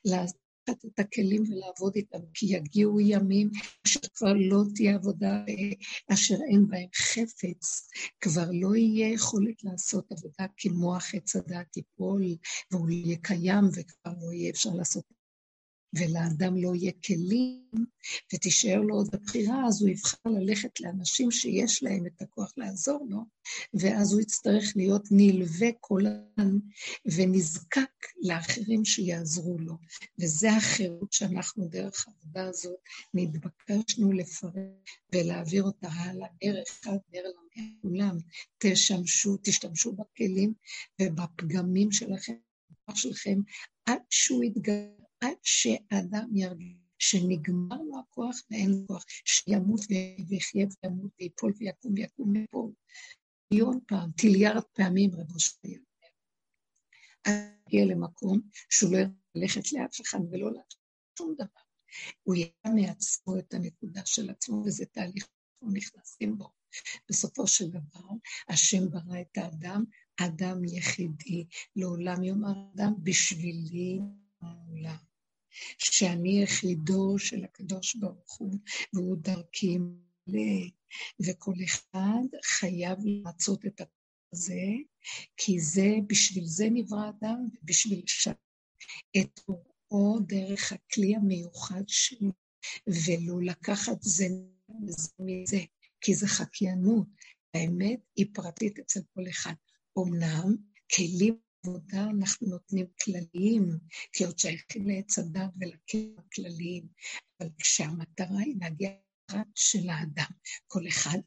[0.06, 3.52] לקחת את הכלים ולעבוד איתם, כי יגיעו ימים
[3.86, 5.44] אשר כבר לא תהיה עבודה
[6.14, 7.90] אשר אין בהם חפץ,
[8.22, 12.22] כבר לא יהיה יכולת לעשות עבודה כי מוח עץ הדעת ייפול,
[12.72, 15.04] והוא יהיה קיים וכבר לא יהיה אפשר לעשות
[15.94, 17.86] ולאדם לא יהיה כלים,
[18.34, 23.20] ותישאר לו עוד הבחירה, אז הוא יבחר ללכת לאנשים שיש להם את הכוח לעזור לו,
[23.74, 25.70] ואז הוא יצטרך להיות נלווה
[26.38, 26.58] הזמן
[27.06, 27.92] ונזקק
[28.22, 29.74] לאחרים שיעזרו לו.
[30.20, 32.76] וזה החירות שאנחנו דרך העבודה הזאת
[33.14, 34.54] נתבקשנו לפרט
[35.14, 38.18] ולהעביר אותה הלאה, נר אחד, נר לכולם.
[38.58, 40.54] תשמשו, תשתמשו בכלים
[41.02, 42.34] ובפגמים שלכם,
[42.96, 43.40] שלכם,
[43.86, 45.03] עד שהוא יתגלה.
[45.24, 49.82] עד שאדם ירגיש שנגמר לו הכוח ואין לו כוח, שימות
[50.30, 52.72] ויחיה וימות ויפול ויקום ויקום ויפול.
[53.52, 55.80] מיליון פעם, טיליארד פעמים רבו שהיה.
[57.26, 57.34] אז
[57.68, 60.82] יגיע למקום שהוא לא יכול ללכת לאף אחד ולא לעשות
[61.18, 61.62] שום דבר.
[62.24, 66.52] הוא יהיה מעצמו את הנקודה של עצמו, וזה תהליך שאנחנו נכנסים בו.
[67.10, 68.10] בסופו של דבר,
[68.50, 69.84] השם ברא את האדם,
[70.22, 71.46] אדם יחידי,
[71.76, 74.00] לעולם יאמר אדם, בשבילי
[74.42, 75.13] העולם.
[75.78, 78.58] שאני יחידו של הקדוש ברוך הוא,
[78.94, 80.68] והוא דרכי מלא,
[81.26, 83.82] וכל אחד חייב למצות את
[84.34, 84.66] הזה,
[85.38, 88.38] כי זה, בשביל זה נברא אדם, ובשביל לשנות
[89.18, 89.40] את
[89.92, 92.32] אורו דרך הכלי המיוחד שלו,
[92.88, 94.26] ולא לקחת זה
[95.20, 95.60] מזה,
[96.02, 97.08] כי זה חקיינות.
[97.54, 99.54] האמת היא פרטית אצל כל אחד.
[100.00, 100.56] אמנם
[100.96, 103.78] כלים עבודה אנחנו נותנים כלליים,
[104.14, 106.88] כי עוד שייכים לעץ הדת ולכלים הכלליים,
[107.40, 108.92] אבל כשהמטרה היא להגיע
[109.32, 110.32] רק של האדם,
[110.68, 111.18] כל אחד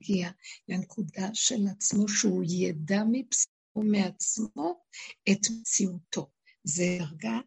[0.00, 0.30] יגיע
[0.68, 4.84] לנקודה של עצמו, שהוא ידע מבשרו מעצמו
[5.30, 6.30] את מציאותו.
[6.64, 7.40] זה דרגה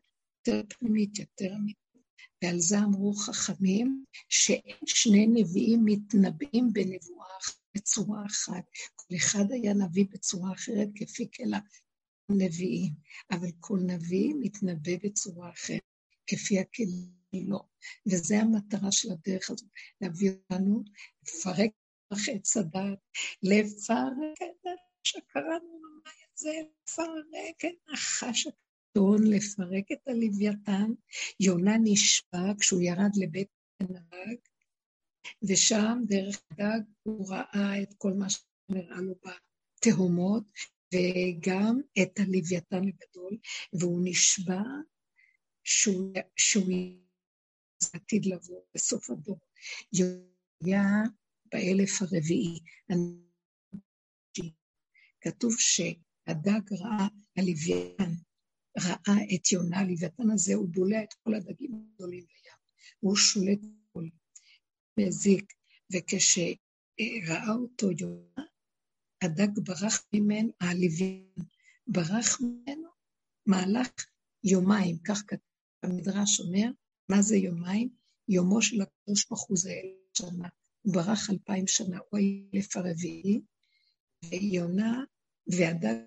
[0.47, 1.86] יותר פנימית, יותר אמיתית.
[2.43, 7.38] ועל זה אמרו חכמים, שאין שני נביאים מתנבאים בנבואה
[7.75, 8.63] בצורה אחת.
[8.95, 11.59] כל אחד היה נביא בצורה אחרת, כפי כלה
[12.30, 12.93] נביאים,
[13.32, 15.82] אבל כל נביא מתנבא בצורה אחרת,
[16.28, 17.59] כפי הכלים לא.
[18.07, 19.69] וזו המטרה של הדרך הזאת,
[20.01, 20.84] להביא אותנו,
[21.23, 21.71] לפרק
[22.28, 22.99] עץ הדת,
[23.43, 24.67] לפרק את
[25.03, 26.01] שקראנו למים
[26.34, 26.53] הזה,
[26.84, 30.91] לפרק את נחש הקטון, לפרק את הלוויתן.
[31.39, 33.47] יונה נשבע כשהוא ירד לבית
[33.80, 34.38] הנהג,
[35.43, 40.43] ושם דרך הדג הוא ראה את כל מה שנראה לו בתהומות,
[40.93, 43.38] וגם את הלוויתן הגדול,
[43.73, 44.61] והוא נשבע
[45.63, 46.71] שהוא, שהוא
[47.93, 49.39] עתיד לבוא בסוף הדור.
[49.93, 50.83] יהיה
[51.51, 52.59] באלף הרביעי.
[55.21, 57.07] כתוב שהדג ראה,
[57.38, 58.11] הלוויתן
[58.79, 62.53] ראה את יונה, הלוויתן הזה, הוא בולע את כל הדגים הגדולים בים.
[62.99, 64.03] הוא שולט בכל
[64.99, 65.53] מזיק,
[65.93, 68.43] וכשראה אותו יונה,
[69.26, 71.28] הדג ברח ממנו, הלוויין
[71.88, 72.89] ברח ממנו
[73.45, 73.89] מהלך
[74.43, 75.39] יומיים, כך כתוב
[75.84, 76.69] המדרש אומר,
[77.09, 77.89] מה זה יומיים?
[78.30, 80.49] יומו של הקדוש ברוך הוא זה אלף שנה,
[80.82, 83.41] הוא ברח אלפיים שנה, הוא האלף הרביעי,
[84.30, 85.03] ויונה,
[85.47, 85.97] והדג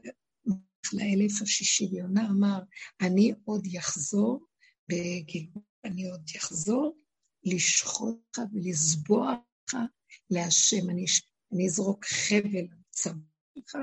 [0.47, 2.59] ברח לאלף השישי, ויונה אמר,
[3.01, 4.47] אני עוד יחזור
[4.89, 6.99] בגלגול, אני עוד יחזור
[7.45, 9.77] לשחוט אותך ולסבוע אותך
[10.31, 11.05] להשם, אני,
[11.53, 12.67] אני אזרוק חבל על
[13.03, 13.21] צבא
[13.55, 13.77] שלך,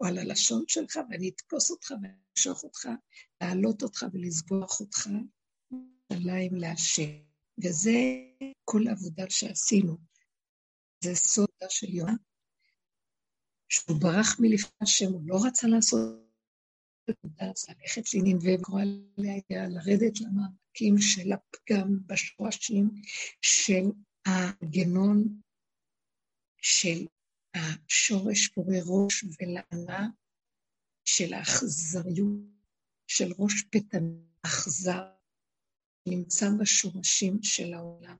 [0.00, 2.88] או על הלשון שלך, ואני אתפוס אותך ואני אמשוך אותך,
[3.40, 5.08] להעלות אותך ולסבוח אותך,
[6.12, 7.12] עליים להשם.
[7.64, 7.90] וזה
[8.64, 9.98] כל העבודה שעשינו.
[11.04, 12.14] זה סודה של יונה,
[13.68, 16.00] שהוא ברח מלפני השם, הוא לא רצה לעשות
[17.10, 18.82] את העבודה הזאת, ללכת לנינווה וקורא
[19.18, 22.90] עליה לרדת למעמקים של הפגם בשורשים
[23.42, 23.82] של
[24.26, 25.40] הגנון
[26.62, 27.06] של
[27.54, 30.08] השורש פורה ראש ולענה
[31.04, 32.40] של האכזריות,
[33.06, 34.04] של ראש פתן
[34.42, 35.04] אכזר,
[36.08, 38.16] נמצא בשורשים של העולם,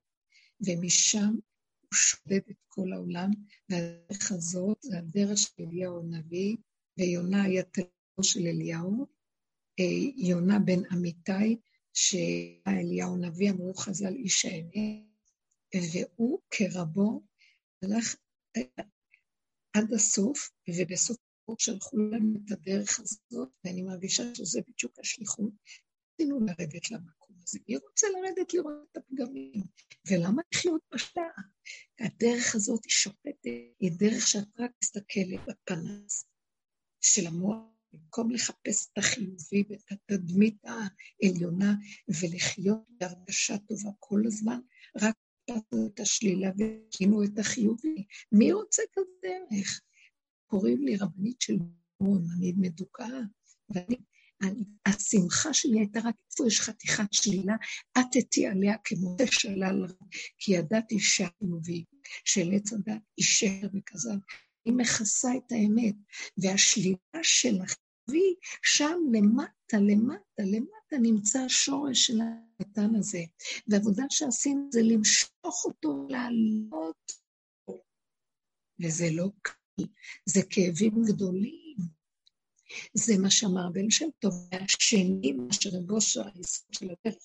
[0.61, 1.35] ומשם
[1.81, 3.31] הוא שודד את כל העולם,
[3.69, 6.57] והדרך הזאת זה הדרך של אליהו הנביא,
[6.99, 9.07] ויונה היה תלמידו של אליהו,
[9.81, 9.85] אה,
[10.17, 11.57] יונה בן אמיתי,
[11.95, 15.03] שהיה אליהו הנביא, אמרו חז"ל איש האמת,
[15.93, 17.23] והוא כרבו
[17.83, 18.17] הלך
[18.57, 18.85] אה,
[19.77, 21.17] עד הסוף, ובסוף
[21.59, 25.53] שלחו לנו את הדרך הזאת, ואני מרגישה שזה בדיוק השליחות.
[26.15, 27.59] רצינו לרדת למקום הזה.
[27.69, 29.63] מי רוצה לרדת לראות את הפגמים?
[30.11, 31.23] ולמה לחיות בשעה?
[32.01, 33.45] הדרך הזאת היא שופטת,
[33.81, 36.27] היא דרך שאת רק מסתכלת בפנס
[37.01, 41.75] של המוח, במקום לחפש את החיובי ואת התדמית העליונה
[42.21, 44.61] ולחיות בהרגשה טובה כל הזמן,
[45.03, 45.15] רק
[45.51, 48.05] את השלילה והקימו את החיובי.
[48.33, 49.81] מי רוצה כזה דרך?
[50.47, 51.57] קוראים לי רבנית של
[52.01, 53.21] מון, אני מדוכאה,
[53.71, 57.55] ואני השמחה שלי הייתה רק איפה יש חתיכת שלילה,
[57.95, 59.87] עטתי עליה כמו שלל,
[60.39, 61.85] כי ידעתי שהחיובי
[62.25, 64.19] של עץ הדת אישר וכזב.
[64.65, 65.95] היא מכסה את האמת,
[66.39, 67.61] והשלילה של
[68.09, 73.23] החיובי, שם למטה, למטה, למטה נמצא השורש של הקטן הזה.
[73.69, 77.13] והעבודה שעשינו זה למשוך אותו, לעלות,
[78.81, 79.85] וזה לא קל,
[80.27, 81.62] זה כאבים גדולים.
[82.95, 87.23] זה מה שאמר בן שם טוב, והשני, מה שרגוש היסוד של הדרך,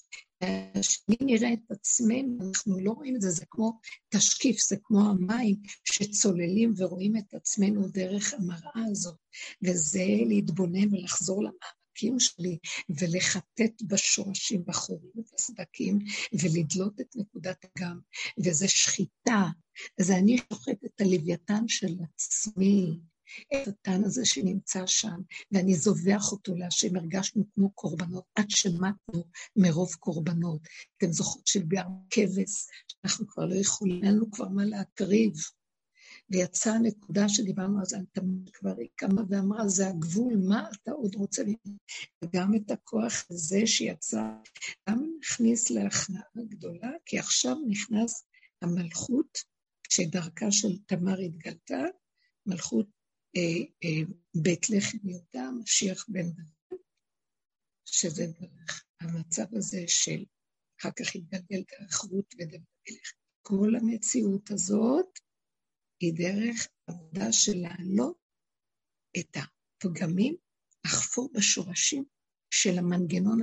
[0.75, 3.79] השני נראה את עצמנו, אנחנו לא רואים את זה, זה כמו
[4.09, 9.17] תשקיף, זה כמו המים שצוללים ורואים את עצמנו דרך המראה הזאת,
[9.63, 12.57] וזה להתבונן ולחזור למאבקים שלי,
[12.89, 15.99] ולחטט בשורשים, בחורים ובסדקים,
[16.33, 17.99] ולדלות את נקודת הגם,
[18.45, 19.45] וזה שחיטה,
[19.99, 22.99] זה אני שוחט את הלוויתן של עצמי,
[23.53, 25.21] את הטן הזה שנמצא שם,
[25.51, 29.23] ואני זובח אותו להשם, הרגשנו כמו קורבנות, עד שמתנו
[29.55, 30.61] מרוב קורבנות.
[30.97, 35.33] אתם זוכרות של ביאר כבש, שאנחנו כבר לא יכולים, אין לנו כבר מה להקריב.
[36.29, 41.43] ויצאה הנקודה שדיברנו זה, תמיד כבר היא קמה ואמרה, זה הגבול, מה אתה עוד רוצה?
[42.23, 44.23] וגם את הכוח הזה שיצא,
[44.89, 48.25] גם נכניס להכנעה גדולה, כי עכשיו נכנס
[48.61, 49.37] המלכות,
[49.89, 51.83] שדרכה של תמר התגלתה,
[52.45, 52.87] מלכות
[54.35, 56.79] בית לחם יהודה, משיח בן דוד,
[57.85, 60.25] שזה דרך המצב הזה של
[60.79, 63.11] אחר כך התגלגל דרך רות ודוד מלך.
[63.41, 65.19] כל המציאות הזאת
[65.99, 68.17] היא דרך עבודה של להעלות
[69.19, 70.35] את הפגמים,
[70.85, 72.05] לחפור בשורשים
[72.53, 73.39] של המנגנון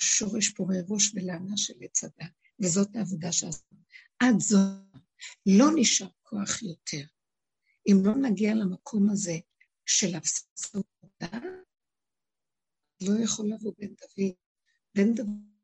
[0.00, 3.80] השורש פורה ראש ולענה של עץ הדת, וזאת העבודה שעשינו.
[4.18, 5.02] עד זאת
[5.46, 7.15] לא נשאר כוח יותר.
[7.86, 9.38] אם לא נגיע למקום הזה
[9.86, 11.38] של הפסקות תודה,
[13.02, 14.32] לא יכול לבוא בן דוד.
[14.94, 15.56] בן דוד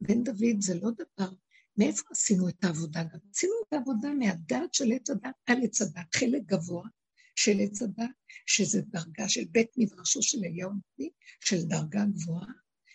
[0.00, 1.30] בן דוד זה לא דבר
[1.76, 3.02] מאיפה עשינו את העבודה?
[3.02, 6.88] גם עשינו את העבודה מהדעת של עץ הדת על עץ הדת, חלק גבוה
[7.36, 8.10] של עץ הדת,
[8.46, 12.52] שזה דרגה של בית מדרשו של אליהו נביא, של דרגה גבוהה,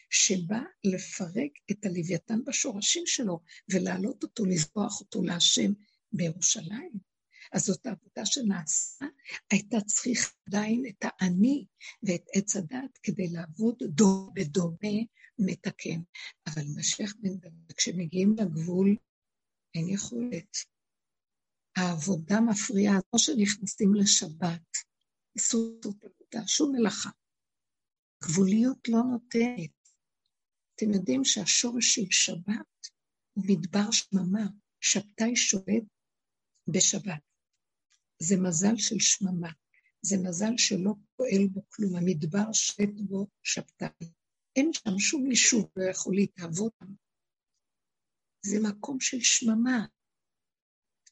[0.10, 3.40] שבא לפרק את הלוויתן בשורשים שלו
[3.70, 5.72] ולהעלות אותו, לזבוח אותו להשם
[6.12, 7.17] בירושלים.
[7.54, 9.06] אז זאת העבודה שנעשה,
[9.52, 11.66] הייתה צריך עדיין את האני
[12.04, 14.98] ואת עץ הדת כדי לעבוד דו בדומה
[15.40, 16.02] מתקן.
[16.48, 18.96] אבל משיח בן דוד, כשמגיעים לגבול,
[19.76, 20.58] אין יכולת.
[21.78, 24.78] העבודה מפריעה, כמו שנכנסים לשבת,
[25.36, 27.10] איסור עבודה, שום מלאכה.
[28.24, 29.72] גבוליות לא נותנת.
[30.76, 32.88] אתם יודעים שהשורש של שבת
[33.34, 34.48] הוא מדבר שממה,
[34.82, 35.84] שבתאי שולט
[36.68, 37.27] בשבת.
[38.20, 39.52] זה מזל של שממה,
[40.02, 44.08] זה מזל שלא פועל בו כלום, המדבר שולט בו שבתאי.
[44.56, 46.74] אין שם שום יישוב לא יכול להתהוות.
[48.46, 49.86] זה מקום של שממה.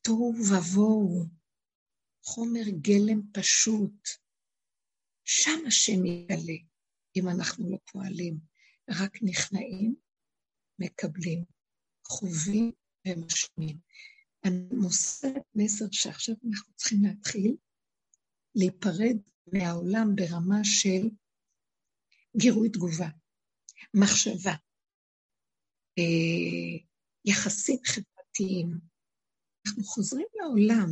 [0.01, 1.26] תוהו ובוהו,
[2.24, 4.08] חומר גלם פשוט.
[5.24, 6.58] שם השם יגלה,
[7.16, 8.39] אם אנחנו לא פועלים.
[8.89, 9.95] רק נכנעים,
[10.80, 11.43] מקבלים,
[12.08, 12.72] חווים
[13.08, 13.78] ומשמיעים.
[14.46, 17.56] אני מוסרת מסר שעכשיו אנחנו צריכים להתחיל
[18.56, 19.18] להיפרד
[19.54, 21.10] מהעולם ברמה של
[22.38, 23.10] גירוי תגובה,
[23.93, 24.54] מחשבה,
[25.98, 26.86] אה,
[27.26, 28.80] יחסים חברתיים.
[29.68, 30.89] אנחנו חוזרים לעולם,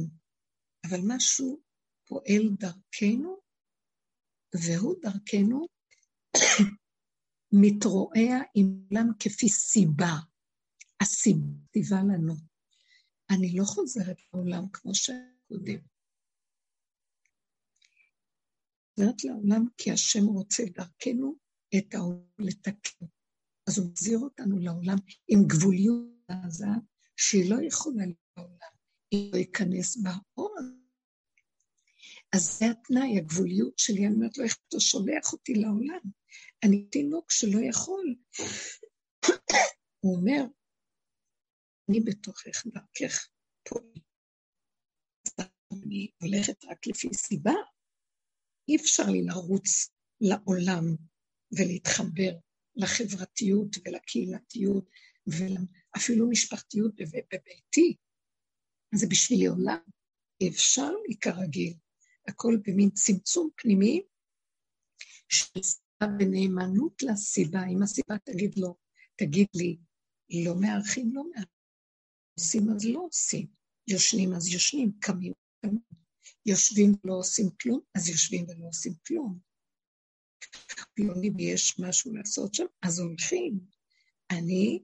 [0.88, 1.62] אבל משהו
[2.08, 3.38] פועל דרכנו,
[4.56, 5.68] והוא דרכנו
[7.51, 10.14] מתרועע עם עולם כפי סיבה.
[11.01, 12.53] הסיבה לנו.
[13.36, 15.79] אני לא חוזרת לעולם כמו שקודם.
[18.95, 21.36] חוזרת לעולם כי השם רוצה דרכנו
[21.77, 23.05] את העולם לתקן.
[23.67, 26.65] אז הוא מחזיר אותנו לעולם עם גבוליות עזה,
[27.17, 28.73] שהיא לא יכולה להיות בעולם,
[29.11, 30.55] היא לא ייכנס באור
[32.34, 35.99] אז זה התנאי, הגבוליות שלי, אני אומרת לו, איך אתה שולח אותי לעולם?
[36.63, 38.15] אני תינוק שלא יכול.
[40.03, 40.43] הוא אומר,
[41.89, 43.27] אני בתוכך, דרכך
[43.69, 43.86] פועל.
[45.71, 47.53] אני הולכת רק לפי סיבה.
[48.69, 49.89] אי אפשר לי לרוץ
[50.21, 50.84] לעולם
[51.57, 52.31] ולהתחבר
[52.75, 54.89] לחברתיות ולקהילתיות
[55.27, 57.95] ואפילו משפחתיות בביתי.
[58.95, 59.79] זה בשבילי עולם.
[60.49, 61.73] אפשר לי כרגיל,
[62.27, 64.01] הכל במין צמצום פנימי
[65.29, 67.59] של סיבה ונאמנות לסיבה.
[67.73, 68.75] אם הסיבה תגיד לו,
[69.15, 69.77] תגיד לי,
[70.45, 71.62] לא מארחים, לא מארחים.
[72.39, 73.47] עושים אז לא עושים.
[73.88, 75.79] יושנים אז יושנים, קמים, קמים.
[76.45, 79.39] יושבים ולא עושים כלום, אז יושבים ולא עושים כלום.
[80.93, 83.59] פלוני ויש משהו לעשות שם, אז הולכים.
[84.31, 84.84] אני,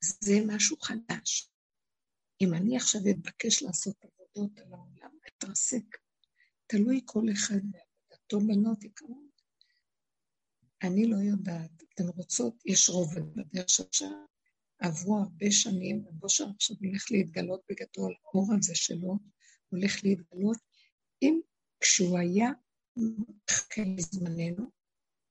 [0.00, 1.50] זה משהו חדש.
[2.40, 5.96] אם אני עכשיו אתבקש לעשות עבודות על העולם, אתרסק.
[6.66, 9.35] תלוי כל אחד בעבודתו בנות יקרות.
[10.82, 11.82] אני לא יודעת.
[11.94, 14.26] אתן רוצות, יש רובד בדרך שעכשיו.
[14.78, 19.18] עברו הרבה שנים, ובושר עכשיו הולך להתגלות בגדול, האור הזה שלו
[19.68, 20.58] הולך להתגלות.
[21.22, 21.40] אם
[21.80, 22.50] כשהוא היה
[22.96, 24.70] מחכה לזמננו,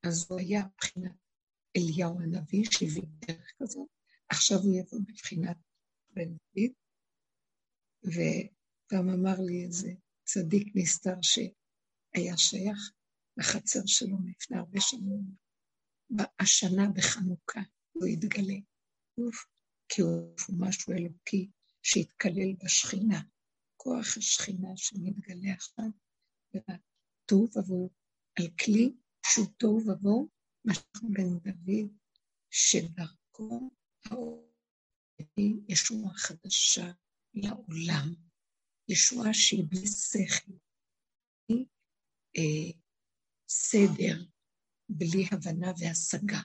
[0.04, 1.16] אז הוא היה מבחינת
[1.78, 3.88] אליהו הנביא, שהביא דרך כזאת,
[4.30, 5.58] עכשיו הוא יבוא מבחינת
[6.10, 6.72] בן דוד,
[8.04, 9.92] וגם אמר לי איזה
[10.24, 12.92] צדיק נסתר שהיה שייך
[13.38, 15.22] לחצר שלו לפני הרבה שנים,
[16.40, 17.62] השנה בחנוכה
[17.92, 18.60] הוא התגלה,
[19.90, 21.50] כי הוא משהו אלוקי
[21.84, 23.22] שהתקלל בשכינה,
[23.78, 25.86] כוח השכינה שמתגלה עכשיו,
[26.54, 27.90] והתוהו ובוהו
[28.40, 28.94] על כלי
[29.26, 30.30] שהוא תוהו ובוהו,
[30.66, 31.98] משהו בן דוד,
[32.50, 33.72] שדרכו
[34.06, 34.52] האור
[35.70, 36.92] ישועה חדשה
[37.34, 38.14] לעולם,
[38.90, 40.52] ישועה שהיא בלי שכל,
[41.50, 41.66] בלי
[42.38, 42.80] אה,
[43.48, 44.24] סדר,
[44.90, 46.42] בלי הבנה והשגה.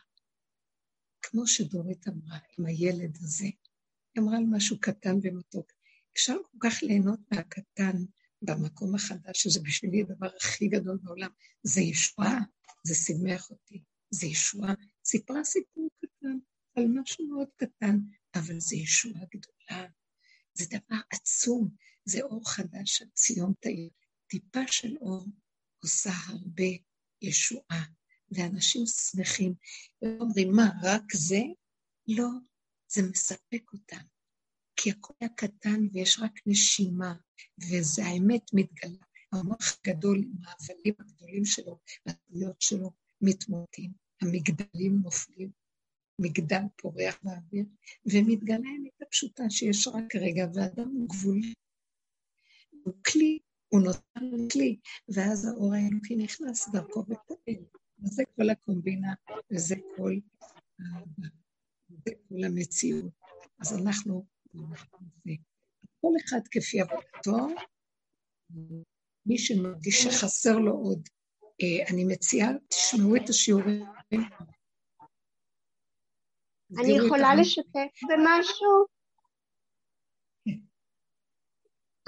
[1.23, 5.73] כמו שדורית אמרה עם הילד הזה, היא אמרה על משהו קטן ומתוק.
[6.13, 7.97] אפשר כל כך ליהנות מהקטן
[8.43, 11.31] במקום החדש, שזה בשבילי הדבר הכי גדול בעולם.
[11.63, 12.39] זה ישועה,
[12.85, 14.75] זה שימח אותי, זה ישועה.
[15.05, 16.39] סיפרה סיפור קטן
[16.77, 17.99] על משהו מאוד קטן,
[18.35, 19.87] אבל זה ישועה גדולה.
[20.55, 21.69] זה דבר עצום,
[22.05, 23.91] זה אור חדש של ציון תאיר.
[24.27, 25.27] טיפה של אור
[25.83, 26.90] עושה הרבה
[27.23, 27.85] ישועה,
[28.31, 29.55] ואנשים שמחים.
[30.03, 31.41] ואומרים, מה, רק זה?
[32.09, 32.29] לא,
[32.89, 34.03] זה מספק אותם.
[34.77, 37.15] כי הכל היה קטן ויש רק נשימה,
[37.59, 39.05] וזה האמת מתגלה.
[39.33, 42.91] המוח הגדול עם ההבלים הגדולים שלו, והדמויות שלו
[43.21, 43.93] מתמוטים,
[44.23, 45.51] המגדלים נופלים,
[46.19, 47.65] מגדל פורח באוויר,
[48.07, 51.55] ומתגלה האמת הפשוטה שיש רק רגע, ואדם הוא גבולי.
[52.85, 53.39] הוא כלי,
[53.71, 54.77] הוא נותן כלי,
[55.15, 57.65] ואז האור האלוקי נכנס דרכו ופועל.
[58.05, 59.15] וזה כל הקומבינה,
[59.53, 60.13] וזה כל,
[61.91, 63.13] וזה כל המציאות.
[63.61, 64.27] אז אנחנו,
[66.01, 67.47] כל אחד כפי עבודתו,
[69.27, 71.09] מי שמרגיש שחסר לו עוד.
[71.63, 73.85] אה, אני מציעה, תשמעו את השיעורים.
[76.79, 78.87] אני יכולה לשתף במשהו?
[80.45, 80.59] כן.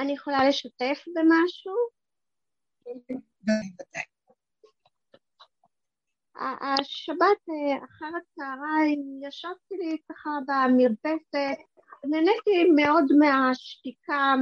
[0.02, 1.74] אני יכולה לשתף במשהו?
[6.80, 11.58] השבת אה, אחר הצהריים ישבתי לי ככה במרפסת,
[12.04, 14.34] נהניתי מאוד מהשתיקה,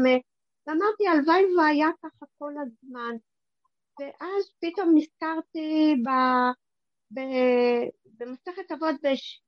[0.66, 3.16] ואמרתי הלוואי והיה ככה כל הזמן.
[4.00, 6.08] ואז פתאום נזכרתי ב,
[7.14, 7.20] ב,
[8.04, 8.94] במסכת אבות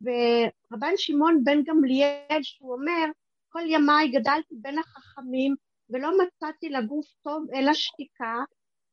[0.00, 3.04] ברבן שמעון בן גמליאל, שהוא אומר,
[3.48, 5.54] כל ימיי גדלתי בין החכמים
[5.90, 8.44] ולא מצאתי לגוף טוב אלא שתיקה,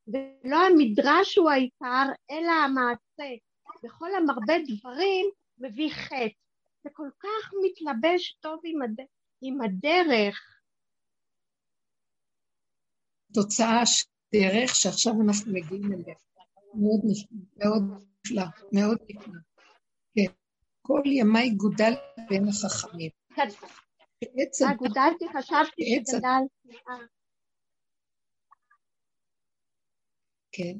[0.08, 3.36] ולא המדרש הוא העיקר, אלא המעשה.
[3.84, 5.26] וכל המרבה דברים
[5.58, 6.40] מביא חטא.
[6.84, 9.06] זה כל כך מתלבש טוב עם, הד...
[9.42, 10.60] עם הדרך.
[13.34, 16.16] תוצאה של דרך שעכשיו אנחנו מגיעים אליה.
[16.74, 17.02] מאוד
[17.58, 17.84] מאוד
[18.26, 19.40] נפלא, מאוד נפלא.
[20.16, 20.32] כן.
[20.82, 21.94] כל ימיי גודל
[22.30, 23.10] בין החכמים.
[24.78, 26.78] גודלתי, חשבתי שגדלתי.
[30.52, 30.78] כן.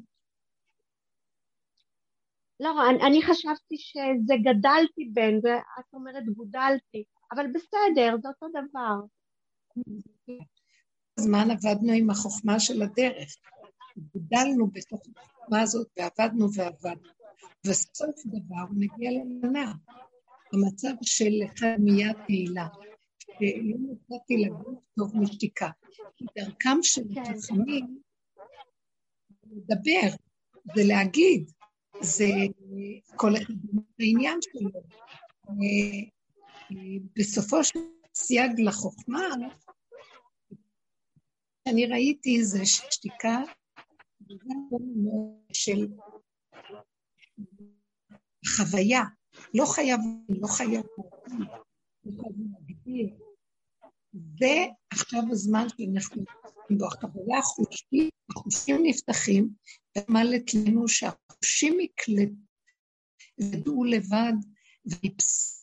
[2.60, 9.06] לא, אני, אני חשבתי שזה גדלתי בין, ואת אומרת גודלתי, אבל בסדר, זה אותו דבר.
[11.16, 13.36] זמן עבדנו עם החוכמה של הדרך.
[14.16, 17.08] גדלנו בתוך החוכמה הזאת ועבדנו ועבדנו.
[17.66, 19.72] וסוף דבר נגיע למנה.
[20.52, 21.32] המצב של
[21.78, 22.66] מיד תהילה,
[23.38, 23.76] שלא
[24.10, 25.70] נתתי לגוף טוב משתיקה.
[26.16, 27.20] כי דרכם של כן.
[27.20, 28.00] החכמים
[29.52, 30.16] לדבר,
[30.76, 31.50] זה להגיד,
[32.00, 32.28] זה
[33.16, 33.54] כל אחד
[33.98, 34.70] בעניין שלו.
[35.48, 36.08] אה,
[37.16, 37.78] בסופו של
[38.14, 39.28] סייג לחוכמה,
[41.68, 43.42] שאני ראיתי זה שתיקה
[45.52, 45.86] של
[48.56, 49.02] חוויה,
[49.54, 50.84] לא חייב, לא חייב, חייב
[51.38, 51.69] להגדיר.
[54.38, 56.24] זה עכשיו הזמן שאנחנו
[56.78, 59.48] בו, החוויה החושית, החושים נפתחים,
[59.98, 62.32] ומלט לנו שהחושים יקלטו,
[63.38, 64.32] ידעו לבד,
[64.86, 65.59] ויפסו